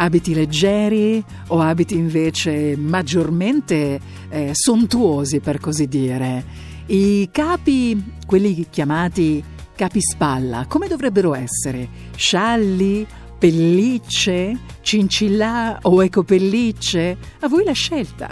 Abiti 0.01 0.33
leggeri 0.33 1.21
o 1.47 1.59
abiti 1.59 1.95
invece 1.95 2.77
maggiormente 2.77 3.99
eh, 4.29 4.51
sontuosi, 4.53 5.41
per 5.41 5.59
così 5.59 5.87
dire? 5.87 6.43
I 6.85 7.27
capi, 7.31 8.01
quelli 8.25 8.65
chiamati 8.69 9.43
capi 9.75 9.99
spalla, 10.01 10.65
come 10.69 10.87
dovrebbero 10.87 11.35
essere? 11.35 11.87
Scialli, 12.15 13.05
pellicce, 13.37 14.57
cincillà 14.81 15.79
o 15.81 16.01
ecopellicce? 16.01 17.17
A 17.41 17.49
voi 17.49 17.65
la 17.65 17.73
scelta. 17.73 18.29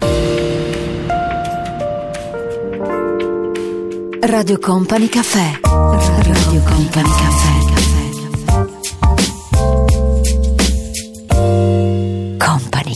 Radio 4.22 4.58
Company 4.60 5.08
Caffè. 5.08 5.60
Radio 5.62 6.62
Company 6.64 7.10
Caffè. 7.10 7.57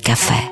Company 0.01 0.15
Caffè. 0.15 0.50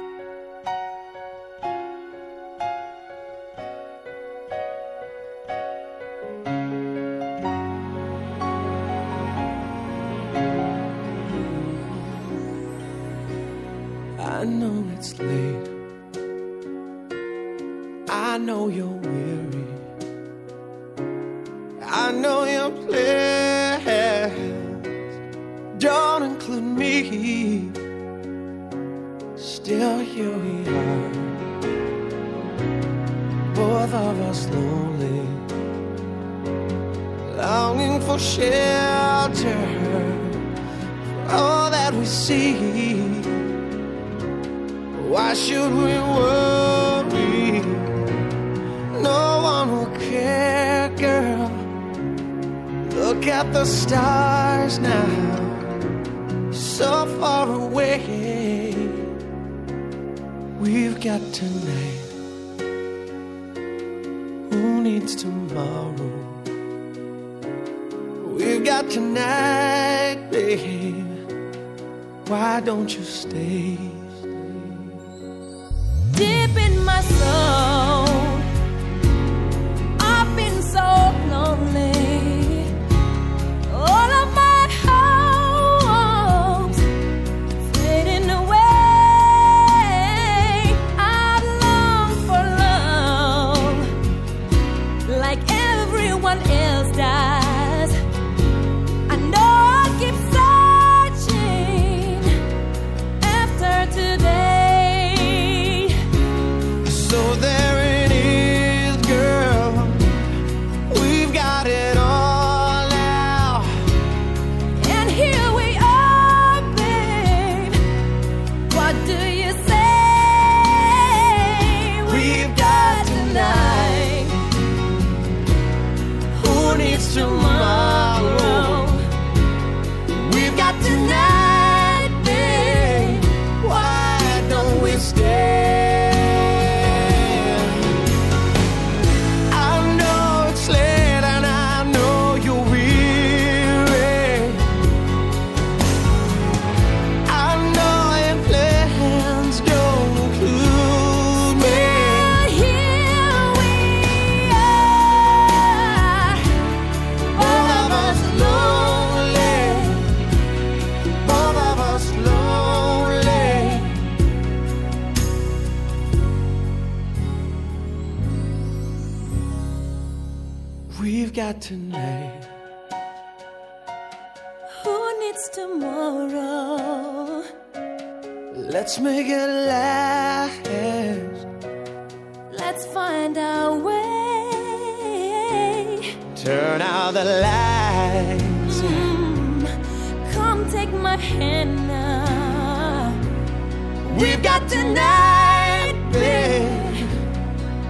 Tonight, 194.70 195.96
babe. 196.12 197.08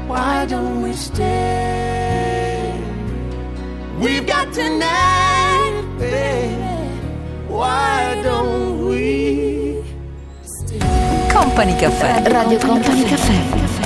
Why 0.07 0.45
don't 0.45 0.81
we 0.81 0.93
stay? 0.93 2.73
We've 3.99 4.25
got 4.25 4.53
tonight, 4.53 5.83
babe. 5.97 6.57
Why 7.49 8.21
don't 8.23 8.87
we 8.87 9.83
stay? 10.41 10.79
Company 11.29 11.73
Caffè. 11.73 12.23
Radio 12.31 12.57
Company 12.59 13.03
Caffè. 13.03 13.78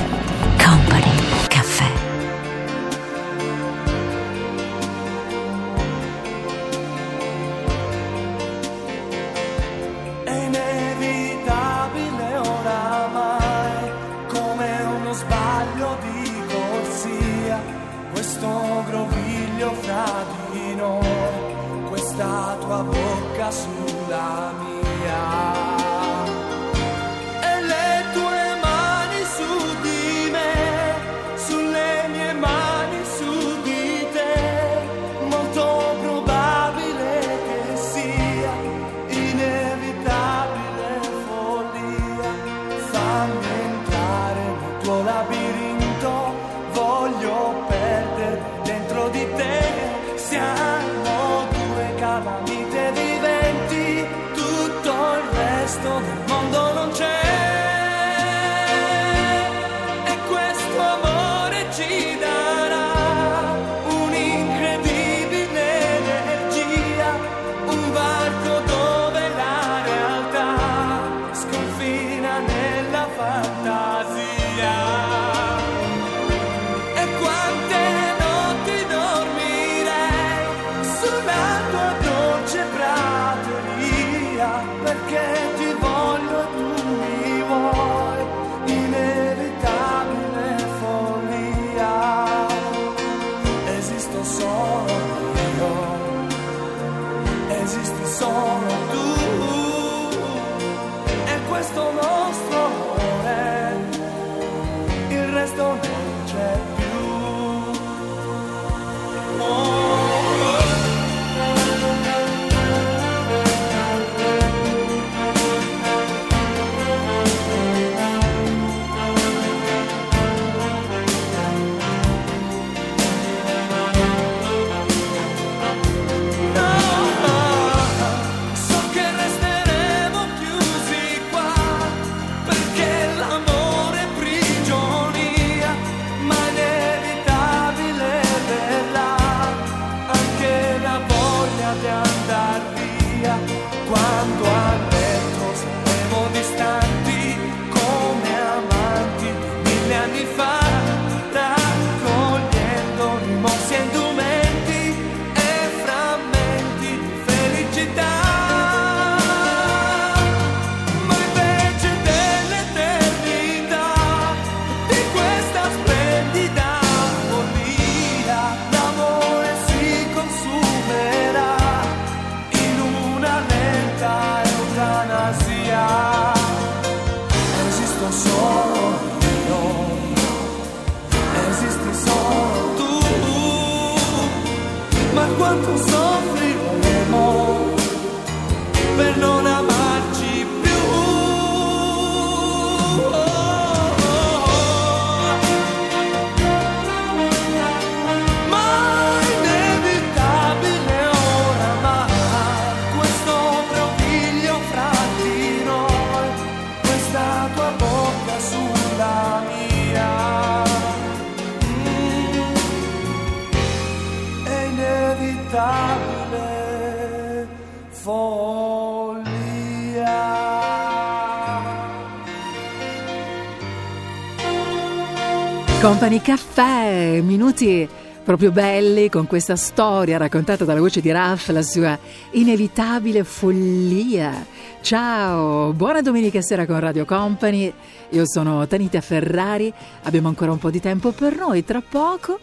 Company 226.04 226.20
Caffè, 226.20 227.22
minuti 227.22 227.88
proprio 228.22 228.50
belli 228.52 229.08
con 229.08 229.26
questa 229.26 229.56
storia 229.56 230.18
raccontata 230.18 230.66
dalla 230.66 230.80
voce 230.80 231.00
di 231.00 231.10
Ralph, 231.10 231.48
la 231.48 231.62
sua 231.62 231.98
inevitabile 232.32 233.24
follia. 233.24 234.44
Ciao, 234.82 235.72
buona 235.72 236.02
domenica 236.02 236.42
sera 236.42 236.66
con 236.66 236.78
Radio 236.78 237.06
Company. 237.06 237.72
Io 238.10 238.26
sono 238.26 238.66
Tanita 238.66 239.00
Ferrari, 239.00 239.72
abbiamo 240.02 240.28
ancora 240.28 240.52
un 240.52 240.58
po' 240.58 240.68
di 240.68 240.78
tempo 240.78 241.12
per 241.12 241.38
noi, 241.38 241.64
tra 241.64 241.80
poco. 241.80 242.38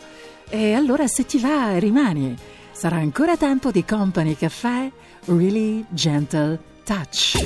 E 0.50 0.74
allora 0.74 1.06
se 1.06 1.28
ti 1.28 1.38
va, 1.38 1.78
rimani. 1.78 2.36
Sarà 2.72 2.96
ancora 2.96 3.38
tempo 3.38 3.70
di 3.70 3.86
Company 3.86 4.36
Caffè, 4.36 4.90
Really 5.26 5.86
Gentle 5.90 6.60
Touch. 6.84 7.38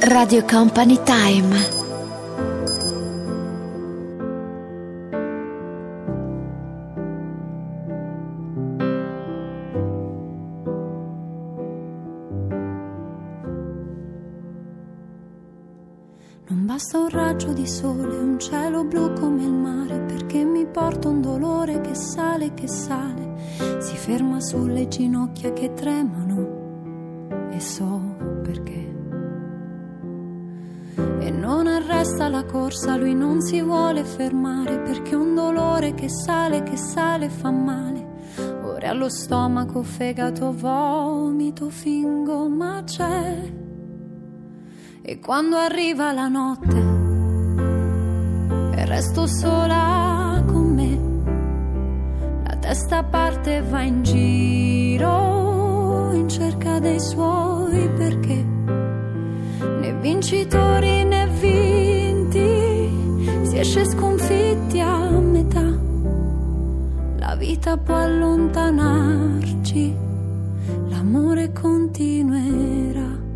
Radio 0.00 0.44
Company 0.44 1.00
Time. 1.04 1.77
Basta 16.78 16.98
un 16.98 17.08
raggio 17.08 17.52
di 17.52 17.66
sole, 17.66 18.16
un 18.18 18.38
cielo 18.38 18.84
blu 18.84 19.12
come 19.14 19.42
il 19.42 19.52
mare, 19.52 19.98
perché 19.98 20.44
mi 20.44 20.64
porta 20.64 21.08
un 21.08 21.20
dolore 21.20 21.80
che 21.80 21.96
sale, 21.96 22.54
che 22.54 22.68
sale, 22.68 23.34
si 23.80 23.96
ferma 23.96 24.40
sulle 24.40 24.86
ginocchia 24.86 25.52
che 25.52 25.74
tremano 25.74 27.48
e 27.50 27.58
so 27.58 28.00
perché. 28.44 28.94
E 31.18 31.30
non 31.32 31.66
arresta 31.66 32.28
la 32.28 32.44
corsa, 32.44 32.94
lui 32.94 33.12
non 33.12 33.40
si 33.40 33.60
vuole 33.60 34.04
fermare, 34.04 34.78
perché 34.78 35.16
un 35.16 35.34
dolore 35.34 35.94
che 35.94 36.08
sale, 36.08 36.62
che 36.62 36.76
sale 36.76 37.28
fa 37.28 37.50
male. 37.50 38.06
Ora 38.62 38.90
allo 38.90 39.08
stomaco, 39.08 39.82
fegato, 39.82 40.52
vomito, 40.52 41.70
fingo, 41.70 42.48
ma 42.48 42.84
c'è. 42.84 43.66
E 45.10 45.20
quando 45.20 45.56
arriva 45.56 46.12
la 46.12 46.28
notte 46.28 46.76
e 48.76 48.84
resto 48.84 49.26
sola 49.26 50.44
con 50.46 50.74
me, 50.74 50.98
la 52.46 52.54
testa 52.56 53.02
parte 53.04 53.56
e 53.56 53.62
va 53.62 53.84
in 53.84 54.02
giro 54.02 56.10
in 56.12 56.28
cerca 56.28 56.78
dei 56.78 57.00
suoi 57.00 57.88
perché 57.96 58.44
né 59.80 59.94
vincitori 59.98 61.04
né 61.04 61.26
vinti 61.40 63.46
si 63.48 63.58
esce 63.58 63.86
sconfitti 63.86 64.78
a 64.78 65.08
metà. 65.08 65.74
La 67.16 67.34
vita 67.34 67.78
può 67.78 67.96
allontanarci, 67.96 69.96
l'amore 70.90 71.50
continuerà. 71.52 73.27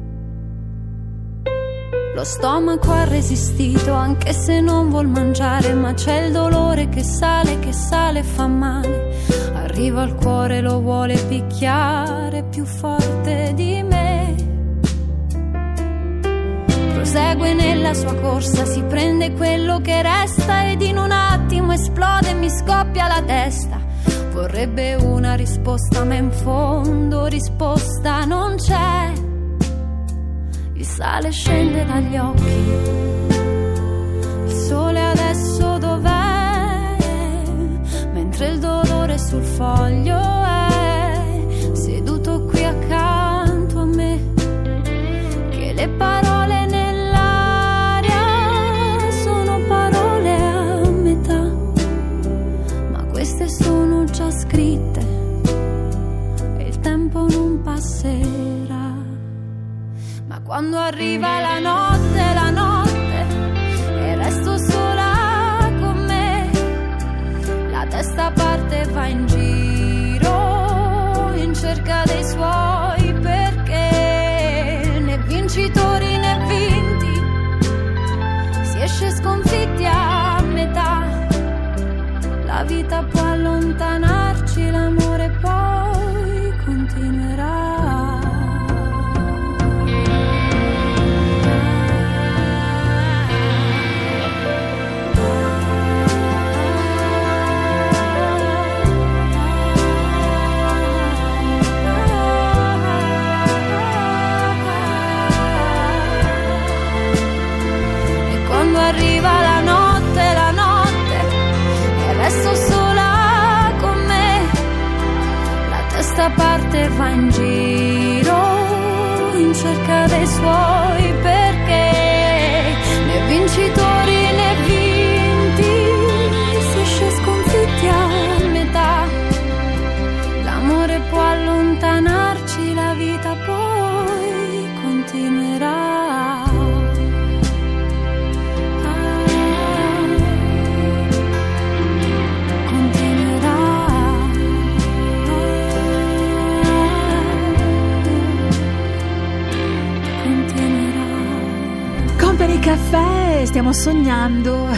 Lo 2.14 2.24
stomaco 2.24 2.90
ha 2.90 3.04
resistito 3.04 3.94
anche 3.94 4.34
se 4.34 4.60
non 4.60 4.90
vuol 4.90 5.08
mangiare, 5.08 5.72
ma 5.72 5.94
c'è 5.94 6.26
il 6.26 6.32
dolore 6.32 6.90
che 6.90 7.02
sale, 7.02 7.58
che 7.58 7.72
sale 7.72 8.18
e 8.18 8.22
fa 8.22 8.46
male. 8.46 9.16
Arriva 9.54 10.02
al 10.02 10.14
cuore, 10.14 10.60
lo 10.60 10.80
vuole 10.80 11.14
picchiare 11.14 12.44
più 12.44 12.66
forte 12.66 13.52
di 13.54 13.82
me. 13.82 14.34
Prosegue 16.92 17.04
segue 17.04 17.54
nella 17.54 17.94
sua 17.94 18.14
corsa, 18.16 18.66
si 18.66 18.82
prende 18.82 19.32
quello 19.32 19.80
che 19.80 20.02
resta 20.02 20.70
ed 20.70 20.82
in 20.82 20.98
un 20.98 21.10
attimo 21.10 21.72
esplode 21.72 22.30
e 22.30 22.34
mi 22.34 22.50
scoppia 22.50 23.06
la 23.06 23.22
testa. 23.22 23.80
Vorrebbe 24.32 24.96
una 24.96 25.32
risposta, 25.32 26.04
ma 26.04 26.14
in 26.14 26.30
fondo 26.30 27.24
risposta 27.24 28.26
non 28.26 28.56
c'è. 28.56 29.31
Il 30.82 30.88
sale 30.88 31.30
scende 31.30 31.84
dagli 31.84 32.16
occhi. 32.16 32.42
Il 34.46 34.52
sole 34.52 35.00
adesso 35.00 35.78
dov'è? 35.78 36.96
Mentre 38.12 38.48
il 38.48 38.58
dolore 38.58 39.16
sul 39.16 39.44
foglio 39.44 40.31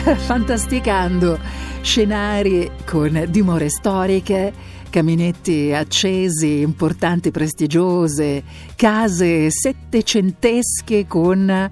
fantasticando. 0.27 1.39
Scenari 1.81 2.71
con 2.85 3.25
dimore 3.29 3.71
storiche, 3.71 4.53
caminetti 4.91 5.73
accesi, 5.73 6.61
importanti, 6.61 7.31
prestigiose, 7.31 8.43
case 8.77 9.51
settecentesche 9.51 11.07
con 11.07 11.71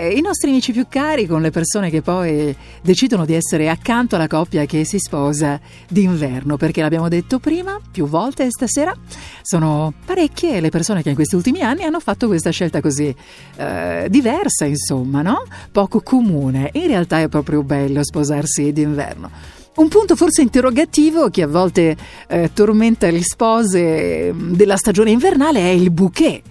i 0.00 0.20
nostri 0.20 0.50
amici 0.50 0.72
più 0.72 0.86
cari, 0.88 1.26
con 1.26 1.42
le 1.42 1.50
persone 1.50 1.90
che 1.90 2.02
poi 2.02 2.54
decidono 2.80 3.24
di 3.24 3.34
essere 3.34 3.68
accanto 3.68 4.16
alla 4.16 4.26
coppia 4.26 4.64
che 4.64 4.84
si 4.84 4.98
sposa 4.98 5.60
d'inverno, 5.88 6.56
perché 6.56 6.80
l'abbiamo 6.80 7.08
detto 7.08 7.38
prima, 7.38 7.78
più 7.90 8.06
volte 8.06 8.48
stasera, 8.50 8.94
sono 9.42 9.92
parecchie 10.04 10.60
le 10.60 10.70
persone 10.70 11.02
che 11.02 11.10
in 11.10 11.14
questi 11.14 11.34
ultimi 11.34 11.60
anni 11.60 11.82
hanno 11.84 12.00
fatto 12.00 12.26
questa 12.26 12.50
scelta 12.50 12.80
così 12.80 13.14
eh, 13.56 14.06
diversa, 14.08 14.64
insomma, 14.64 15.22
no? 15.22 15.42
Poco 15.70 16.00
comune. 16.00 16.70
In 16.72 16.86
realtà 16.86 17.20
è 17.20 17.28
proprio 17.28 17.62
bello 17.62 18.02
sposarsi 18.02 18.72
d'inverno. 18.72 19.30
Un 19.74 19.88
punto 19.88 20.16
forse 20.16 20.42
interrogativo 20.42 21.30
che 21.30 21.42
a 21.42 21.46
volte 21.46 21.96
eh, 22.28 22.50
tormenta 22.52 23.10
le 23.10 23.22
spose 23.22 24.30
mm, 24.30 24.52
della 24.52 24.76
stagione 24.76 25.10
invernale 25.10 25.60
è 25.60 25.68
il 25.68 25.90
bouquet. 25.90 26.42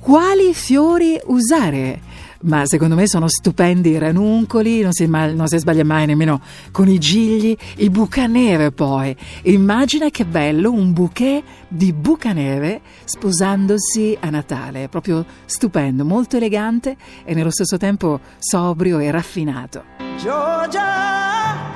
Quali 0.00 0.52
fiori 0.52 1.18
usare? 1.26 2.00
Ma 2.42 2.66
secondo 2.66 2.94
me 2.94 3.06
sono 3.06 3.28
stupendi 3.28 3.90
i 3.90 3.98
ranuncoli, 3.98 4.82
non 4.82 4.92
si, 4.92 5.06
ma- 5.06 5.32
non 5.32 5.48
si 5.48 5.58
sbaglia 5.58 5.84
mai 5.84 6.06
nemmeno 6.06 6.40
con 6.70 6.88
i 6.88 6.98
gigli, 6.98 7.56
il 7.76 7.90
bucaneve 7.90 8.72
poi. 8.72 9.16
Immagina 9.42 10.10
che 10.10 10.24
bello 10.24 10.70
un 10.70 10.92
bouquet 10.92 11.42
di 11.68 11.92
bucaneve 11.92 12.80
sposandosi 13.04 14.16
a 14.20 14.30
Natale, 14.30 14.88
proprio 14.88 15.24
stupendo, 15.44 16.04
molto 16.04 16.36
elegante 16.36 16.96
e 17.24 17.34
nello 17.34 17.50
stesso 17.50 17.76
tempo 17.76 18.20
sobrio 18.38 18.98
e 18.98 19.10
raffinato. 19.10 19.84
Georgia, 20.18 21.74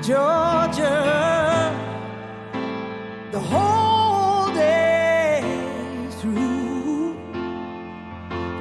Georgia, 0.00 1.72
the 3.30 3.38
whole 3.38 3.83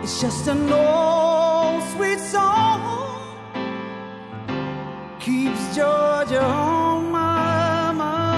It's 0.04 0.20
just 0.20 0.48
an 0.50 0.70
old 0.70 1.82
sweet 1.94 2.20
song 2.20 2.82
keeps 5.18 5.74
Georgia 5.74 6.44
on 6.44 7.10
my 7.10 7.94
mind. 7.94 8.34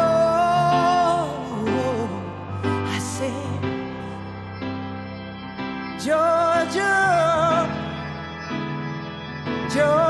Oh, 0.00 1.28
I 2.64 2.98
said, 2.98 3.60
Georgia, 6.00 6.96
Georgia, 9.68 10.07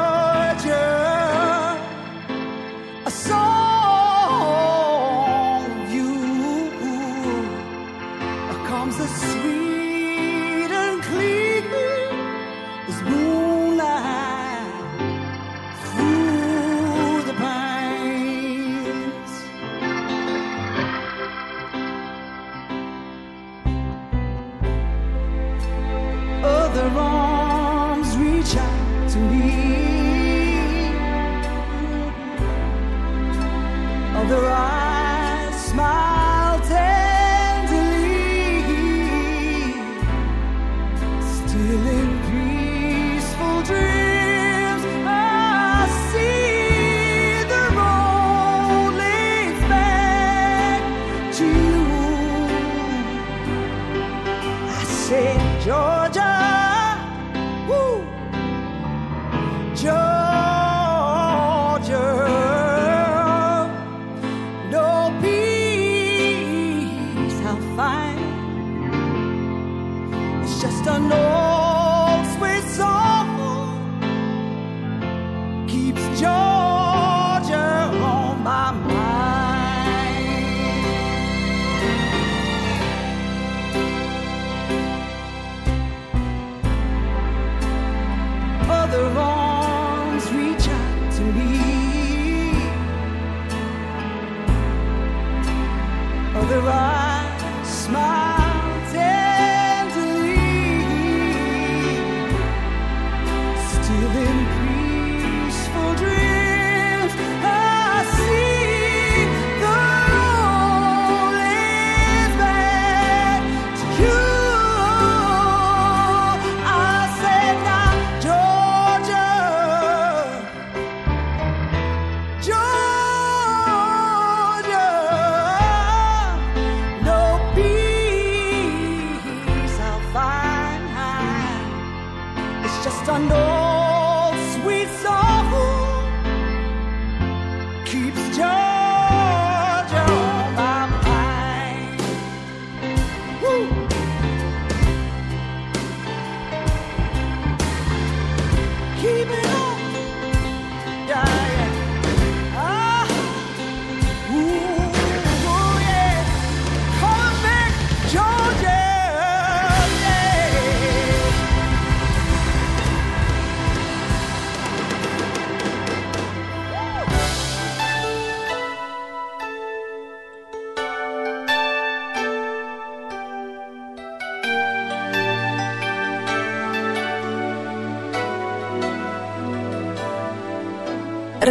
the 34.28 34.38
right 34.42 34.77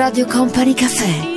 Radio 0.08 0.26
Company 0.26 0.74
Caffè. 0.74 1.37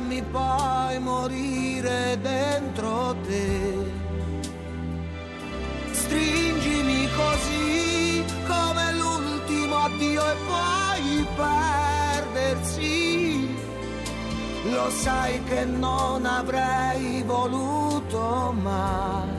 Lasciarmi 0.00 0.22
poi 0.30 0.98
morire 0.98 2.18
dentro 2.20 3.14
te. 3.26 3.74
Stringimi 5.92 7.08
così 7.16 8.24
come 8.46 8.94
l'ultimo 8.94 9.76
addio 9.76 10.22
e 10.22 10.36
poi 10.46 11.26
perdersi. 12.22 13.48
Lo 14.70 14.90
sai 14.90 15.42
che 15.44 15.64
non 15.64 16.26
avrei 16.26 17.22
voluto 17.22 18.54
mai 18.60 19.38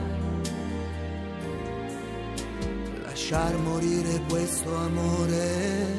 lasciar 3.04 3.56
morire 3.58 4.20
questo 4.28 4.74
amore 4.74 5.91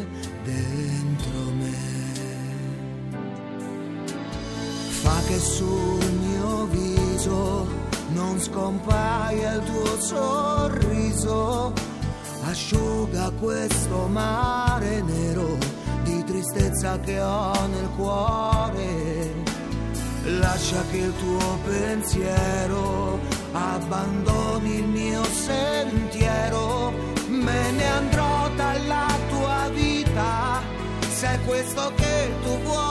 sul 5.54 6.12
mio 6.20 6.66
viso 6.66 7.68
non 8.14 8.40
scompaia 8.40 9.54
il 9.54 9.64
tuo 9.64 10.02
sorriso, 10.02 11.74
asciuga 12.44 13.32
questo 13.40 14.08
mare 14.08 15.02
nero 15.02 15.58
di 16.04 16.24
tristezza 16.24 17.00
che 17.00 17.22
ho 17.22 17.68
nel 17.68 17.90
cuore. 17.96 19.52
Lascia 20.40 20.82
che 20.90 20.98
il 20.98 21.14
tuo 21.18 21.58
pensiero 21.66 23.20
abbandoni 23.52 24.78
il 24.78 24.88
mio 24.88 25.24
sentiero, 25.24 26.94
me 27.28 27.72
ne 27.72 27.88
andrò 27.88 28.50
dalla 28.56 29.08
tua 29.30 29.70
vita, 29.72 30.62
se 31.10 31.28
è 31.28 31.40
questo 31.46 31.92
che 31.96 32.32
tu 32.42 32.58
vuoi 32.64 32.83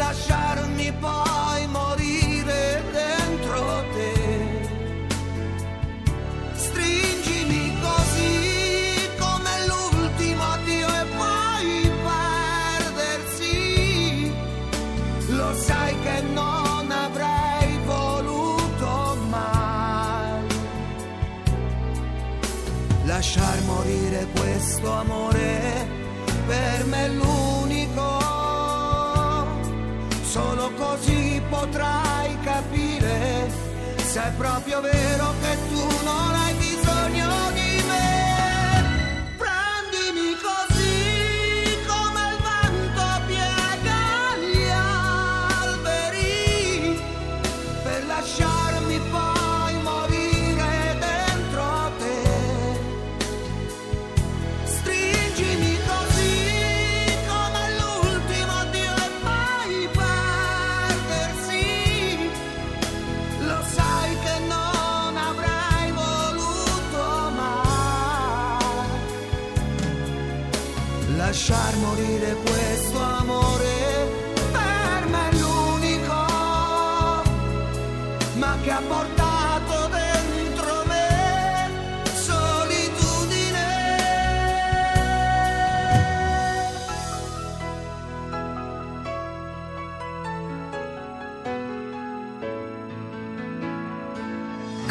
lasciarmi 0.00 0.92
poi 0.98 1.66
morire 1.66 2.82
dentro 2.90 3.84
te. 3.94 4.14
Stringimi 6.54 7.64
così 7.86 9.08
come 9.18 9.52
l'ultimo 9.68 10.42
addio 10.56 10.88
e 10.88 11.04
poi 11.20 11.68
perdersi. 12.88 13.54
Lo 15.28 15.54
sai 15.54 15.94
che 16.04 16.22
non 16.32 16.90
avrei 16.90 17.78
voluto 17.84 19.16
mai 19.28 20.48
lasciar 23.04 23.60
morire 23.64 24.26
questo 24.38 24.90
amore 24.92 25.88
per 26.46 26.84
me 26.86 27.04
è 27.04 27.08
potrai 31.60 32.38
capire 32.42 33.50
se 33.96 34.22
è 34.22 34.32
proprio 34.36 34.80
vero 34.80 35.34
che 35.42 35.56
tu 35.68 36.04
non 36.04 36.34
hai 36.34 36.49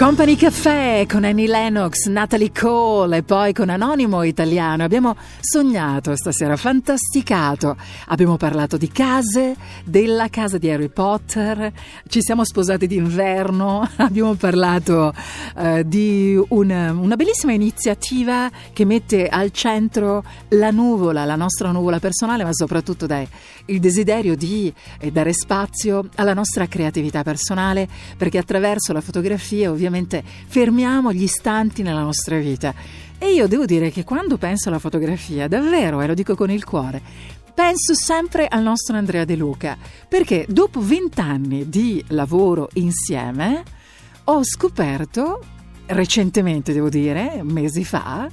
Company 0.10 0.36
Caffè 0.38 1.06
con 1.08 1.24
Annie 1.24 1.46
Lennox, 1.46 2.08
Natalie 2.08 2.52
Cole 2.52 3.18
e 3.18 3.22
poi 3.22 3.54
con 3.54 3.70
Anonimo 3.70 4.24
Italiano. 4.24 4.84
Abbiamo 4.84 5.16
sognato 5.40 6.16
stasera, 6.16 6.56
fantasticato. 6.56 7.78
Abbiamo 8.08 8.36
parlato 8.36 8.76
di 8.76 8.88
case, 8.88 9.56
della 9.84 10.28
casa 10.30 10.58
di 10.58 10.68
Harry 10.68 10.90
Potter, 10.90 11.72
ci 12.08 12.24
siamo 12.24 12.44
sposati 12.44 12.88
d'inverno, 12.88 13.88
abbiamo 13.98 14.34
parlato 14.34 15.14
eh, 15.56 15.88
di 15.88 16.42
una, 16.48 16.92
una 16.92 17.16
bellissima 17.16 17.52
iniziativa 17.52 18.50
che 18.74 18.86
mette 18.86 19.28
al 19.28 19.52
centro 19.52 20.24
la 20.50 20.72
nuvola, 20.72 21.24
la 21.24 21.36
nostra 21.36 21.70
nuvola 21.70 22.00
personale, 22.00 22.44
ma 22.44 22.52
soprattutto 22.52 23.06
dai, 23.06 23.28
il 23.70 23.80
desiderio 23.80 24.36
di 24.36 24.74
eh, 25.00 25.12
dare 25.12 25.34
spazio 25.34 26.10
alla 26.16 26.34
nostra 26.34 26.68
creatività 26.68 27.24
personale, 27.24 27.88
perché 28.18 28.38
attraverso 28.38 28.94
la 28.94 29.02
fotografia 29.02 29.72
ovviamente 29.72 30.24
fermiamo 30.24 31.14
gli 31.14 31.24
istanti 31.24 31.82
nella 31.82 32.02
nostra 32.02 32.38
vita. 32.38 32.74
E 33.18 33.34
io 33.34 33.48
devo 33.48 33.66
dire 33.66 33.92
che 33.92 34.04
quando 34.04 34.38
penso 34.38 34.70
alla 34.70 34.80
fotografia, 34.80 35.48
davvero, 35.48 36.02
e 36.02 36.08
lo 36.08 36.14
dico 36.14 36.36
con 36.36 36.50
il 36.50 36.64
cuore, 36.64 37.02
penso 37.54 37.94
sempre 37.94 38.48
al 38.48 38.64
nostro 38.64 38.96
Andrea 38.96 39.26
De 39.26 39.36
Luca, 39.36 39.78
perché 40.08 40.46
dopo 40.48 40.82
vent'anni 40.82 41.68
di 41.68 42.02
lavoro 42.08 42.70
insieme 42.76 43.64
ho 44.24 44.44
scoperto, 44.44 45.44
recentemente 45.88 46.72
devo 46.72 46.88
dire, 46.88 47.42
mesi 47.44 47.84
fa, 47.84 48.30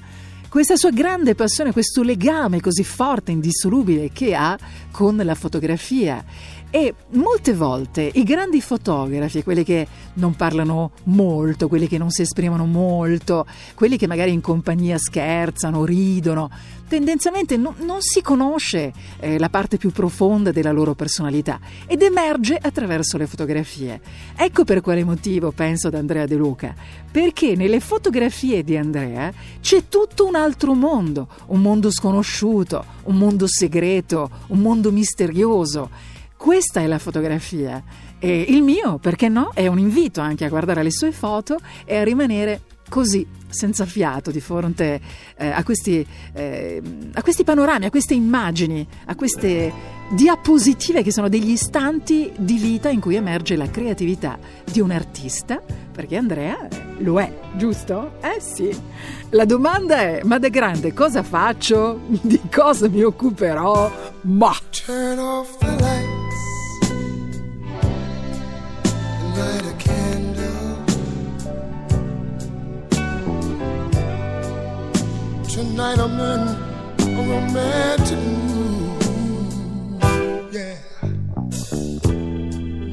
questa 0.56 0.76
sua 0.76 0.88
grande 0.88 1.34
passione, 1.34 1.70
questo 1.70 2.02
legame 2.02 2.62
così 2.62 2.82
forte, 2.82 3.30
indissolubile 3.30 4.08
che 4.10 4.34
ha 4.34 4.58
con 4.90 5.20
la 5.22 5.34
fotografia. 5.34 6.24
E 6.70 6.94
molte 7.10 7.54
volte 7.54 8.10
i 8.14 8.22
grandi 8.22 8.60
fotografi, 8.60 9.42
quelli 9.42 9.64
che 9.64 9.86
non 10.14 10.34
parlano 10.34 10.90
molto, 11.04 11.68
quelli 11.68 11.86
che 11.88 11.96
non 11.96 12.10
si 12.10 12.22
esprimono 12.22 12.66
molto, 12.66 13.46
quelli 13.74 13.96
che 13.96 14.06
magari 14.06 14.32
in 14.32 14.40
compagnia 14.40 14.98
scherzano, 14.98 15.84
ridono, 15.84 16.50
tendenzialmente 16.88 17.56
no- 17.56 17.74
non 17.78 18.00
si 18.00 18.20
conosce 18.20 18.92
eh, 19.20 19.38
la 19.38 19.48
parte 19.48 19.76
più 19.76 19.90
profonda 19.90 20.50
della 20.50 20.72
loro 20.72 20.94
personalità 20.94 21.58
ed 21.86 22.02
emerge 22.02 22.58
attraverso 22.60 23.16
le 23.16 23.26
fotografie. 23.26 24.00
Ecco 24.36 24.64
per 24.64 24.80
quale 24.80 25.04
motivo 25.04 25.52
penso 25.52 25.88
ad 25.88 25.94
Andrea 25.94 26.26
De 26.26 26.34
Luca, 26.34 26.74
perché 27.10 27.54
nelle 27.56 27.80
fotografie 27.80 28.62
di 28.62 28.76
Andrea 28.76 29.32
c'è 29.60 29.84
tutto 29.88 30.26
un 30.26 30.34
altro 30.34 30.74
mondo, 30.74 31.28
un 31.46 31.60
mondo 31.60 31.90
sconosciuto, 31.90 32.84
un 33.04 33.16
mondo 33.16 33.46
segreto, 33.46 34.30
un 34.48 34.58
mondo 34.58 34.90
misterioso. 34.90 36.14
Questa 36.36 36.80
è 36.80 36.86
la 36.86 36.98
fotografia. 36.98 37.82
E 38.18 38.46
il 38.48 38.62
mio, 38.62 38.98
perché 38.98 39.28
no, 39.28 39.50
è 39.54 39.66
un 39.66 39.78
invito 39.78 40.20
anche 40.20 40.44
a 40.44 40.48
guardare 40.48 40.82
le 40.82 40.90
sue 40.90 41.12
foto 41.12 41.58
e 41.84 41.96
a 41.96 42.04
rimanere 42.04 42.60
così, 42.88 43.26
senza 43.48 43.84
fiato, 43.84 44.30
di 44.30 44.40
fronte 44.40 45.00
eh, 45.36 45.48
a, 45.48 45.62
questi, 45.64 46.06
eh, 46.32 46.82
a 47.12 47.22
questi 47.22 47.44
panorami, 47.44 47.86
a 47.86 47.90
queste 47.90 48.14
immagini, 48.14 48.86
a 49.06 49.14
queste 49.14 49.72
diapositive 50.10 51.02
che 51.02 51.10
sono 51.10 51.28
degli 51.28 51.50
istanti 51.50 52.30
di 52.36 52.58
vita 52.58 52.88
in 52.90 53.00
cui 53.00 53.16
emerge 53.16 53.56
la 53.56 53.68
creatività 53.68 54.38
di 54.64 54.80
un 54.80 54.92
artista, 54.92 55.60
perché 55.92 56.16
Andrea 56.16 56.68
lo 56.98 57.20
è, 57.20 57.32
giusto? 57.56 58.18
Eh 58.20 58.40
sì. 58.40 58.74
La 59.30 59.44
domanda 59.44 59.98
è, 59.98 60.20
ma 60.24 60.38
da 60.38 60.48
grande 60.48 60.92
cosa 60.92 61.22
faccio? 61.22 62.00
Di 62.06 62.40
cosa 62.52 62.88
mi 62.88 63.02
occuperò? 63.02 63.90
Ma... 64.22 64.54
Turn 64.84 65.18
off 65.18 65.58
the 65.58 65.66
lights 65.80 66.25
Light 69.36 69.66
a 69.66 69.74
candle 69.78 70.86
tonight 75.46 75.98
I'm 75.98 76.18
in 76.18 76.42
a 77.00 77.22
romantic 77.30 78.18
mood. 78.48 79.02
Yeah. 80.52 80.78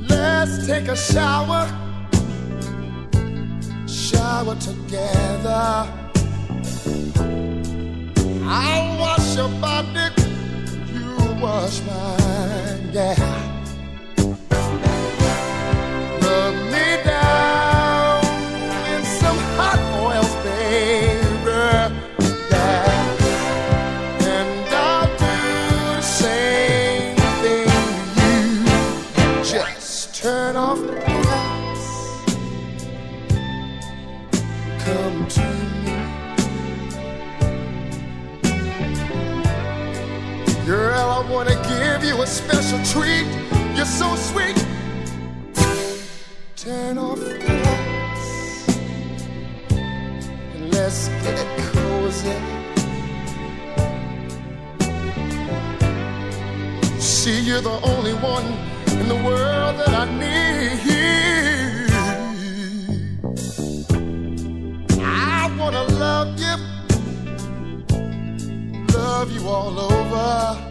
Let's 0.09 0.67
take 0.67 0.87
a 0.89 0.95
shower. 0.97 1.67
Shower 3.87 4.55
together. 4.55 5.87
I'll 8.45 8.99
wash 8.99 9.35
your 9.37 9.49
body 9.61 10.07
you 10.93 11.41
wash 11.41 11.81
mine, 11.81 12.89
yeah. 12.91 13.42
A 42.73 42.83
treat. 42.85 43.27
You're 43.75 43.85
so 43.85 44.15
sweet. 44.15 44.57
Turn 46.55 46.97
off 46.97 47.19
the 47.19 47.37
lights 47.67 48.67
and 50.55 50.73
let's 50.73 51.07
get 51.23 51.47
cozy. 51.71 52.37
See, 56.99 57.41
you're 57.41 57.61
the 57.61 57.79
only 57.91 58.13
one 58.13 58.45
in 58.99 59.07
the 59.07 59.19
world 59.27 59.77
that 59.79 59.93
I 60.03 60.05
need. 60.23 60.33
I 65.01 65.51
wanna 65.59 65.83
love 65.83 66.39
you 66.39 66.55
love 68.93 69.31
you 69.31 69.47
all 69.47 69.79
over. 69.79 70.62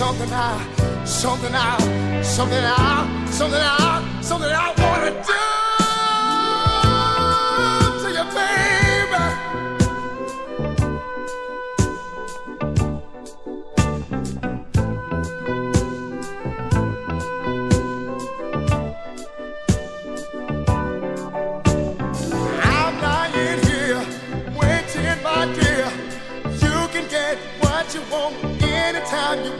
Something 0.00 0.32
I, 0.32 1.04
something 1.04 1.54
I, 1.54 2.22
something 2.22 2.58
I, 2.58 3.26
something 3.30 3.60
I, 3.60 4.20
something 4.22 4.48
I 4.50 4.72
wanna 4.80 5.10
do 5.28 5.42
to 8.00 8.08
you, 8.16 8.24
baby. 8.34 9.24
I'm 22.64 22.94
lying 23.02 23.60
here, 23.68 24.02
waiting, 24.58 25.18
my 25.22 25.44
dear. 25.60 25.88
You 26.64 26.76
can 26.88 27.04
get 27.10 27.36
what 27.60 27.84
you 27.94 28.00
want 28.10 28.34
anytime 28.62 29.44
you 29.44 29.59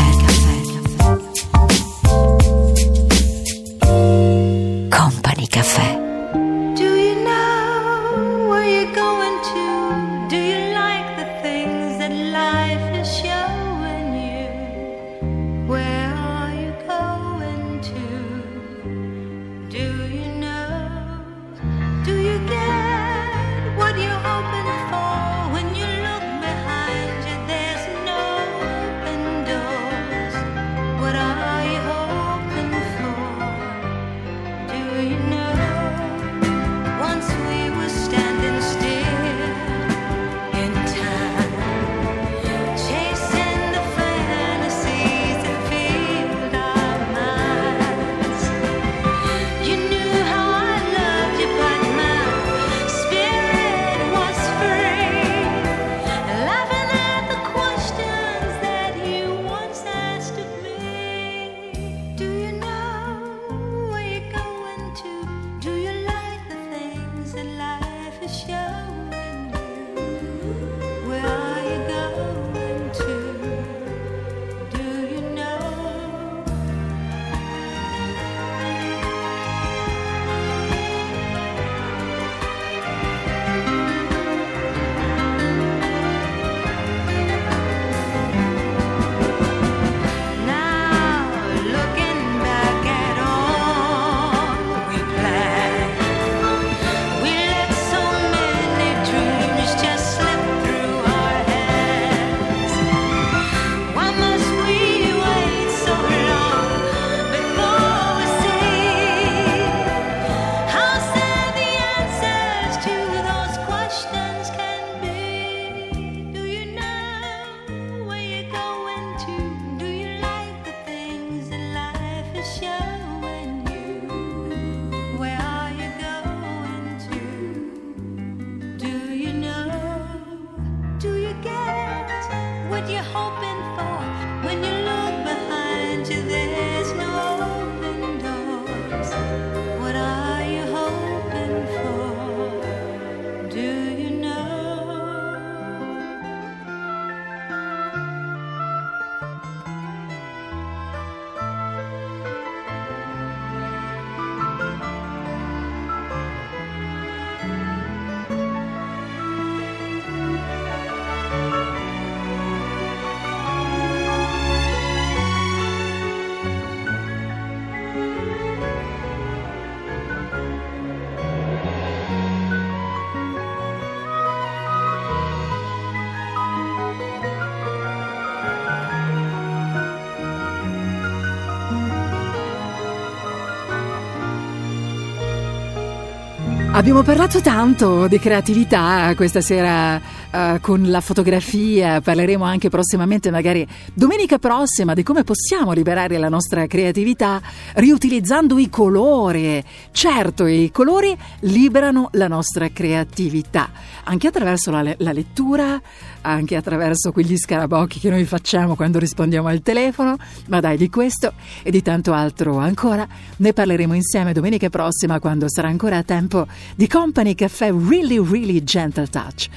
Abbiamo 186.81 187.03
parlato 187.03 187.41
tanto 187.41 188.07
di 188.07 188.17
creatività 188.17 189.13
questa 189.15 189.39
sera 189.39 190.01
eh, 190.31 190.59
con 190.61 190.89
la 190.89 191.01
fotografia, 191.01 191.99
parleremo 191.99 192.43
anche 192.43 192.69
prossimamente, 192.69 193.31
magari 193.31 193.67
domenica 193.93 194.39
prossima, 194.39 194.93
di 194.93 195.03
come 195.03 195.23
possiamo 195.23 195.73
liberare 195.73 196.17
la 196.17 196.29
nostra 196.29 196.67
creatività 196.67 197.41
riutilizzando 197.75 198.57
i 198.57 198.69
colori. 198.69 199.63
Certo, 199.91 200.45
i 200.45 200.71
colori 200.71 201.15
liberano 201.41 202.09
la 202.13 202.27
nostra 202.27 202.69
creatività, 202.69 203.71
anche 204.05 204.27
attraverso 204.27 204.71
la, 204.71 204.95
la 204.97 205.11
lettura, 205.11 205.81
anche 206.21 206.55
attraverso 206.55 207.11
quegli 207.11 207.35
scarabocchi 207.37 207.99
che 207.99 208.09
noi 208.09 208.23
facciamo 208.25 208.75
quando 208.75 208.99
rispondiamo 208.99 209.47
al 209.47 209.61
telefono, 209.61 210.15
ma 210.47 210.59
dai 210.59 210.77
di 210.77 210.89
questo 210.89 211.33
e 211.61 211.71
di 211.71 211.81
tanto 211.81 212.13
altro 212.13 212.57
ancora 212.57 213.07
ne 213.37 213.53
parleremo 213.53 213.93
insieme 213.93 214.33
domenica 214.33 214.69
prossima 214.69 215.19
quando 215.19 215.49
sarà 215.49 215.67
ancora 215.67 215.97
a 215.97 216.03
tempo 216.03 216.47
di 216.75 216.87
Company 216.87 217.35
Caffè 217.35 217.71
Really 217.73 218.19
Really 218.23 218.63
Gentle 218.63 219.07
Touch. 219.07 219.49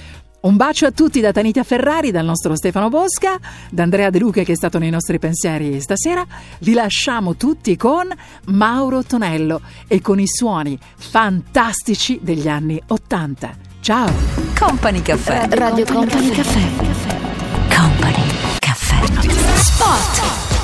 Un 0.45 0.57
bacio 0.57 0.85
a 0.85 0.91
tutti 0.91 1.23
da 1.23 1.33
Tanita 1.33 1.63
Ferrari, 1.63 2.11
dal 2.11 2.27
nostro 2.27 2.55
Stefano 2.55 2.91
Bosca, 2.91 3.39
da 3.71 3.83
Andrea 3.83 4.11
De 4.11 4.19
Luca 4.19 4.43
che 4.43 4.53
è 4.53 4.55
stato 4.57 4.79
nei 4.79 4.91
nostri 4.91 5.19
pensieri 5.19 5.81
stasera. 5.81 6.23
Vi 6.59 6.75
lasciamo 6.75 7.35
tutti 7.37 7.77
con 7.77 8.13
Mauro 8.49 9.03
Tonello 9.03 9.63
e 9.89 10.03
con 10.03 10.21
i 10.21 10.27
suoni 10.27 10.79
fantastici 10.97 12.19
degli 12.23 12.47
anni 12.47 12.79
Ottanta. 12.89 13.57
Ciao! 13.81 14.13
Company 14.59 15.01
Caffè 15.01 15.49
Radio, 15.49 15.57
Radio 15.57 15.85
Company, 15.87 16.29
Company 16.29 16.37
Caffè 16.37 17.75
Company 17.75 18.59
Caffè 18.59 19.57
Sport 19.57 20.64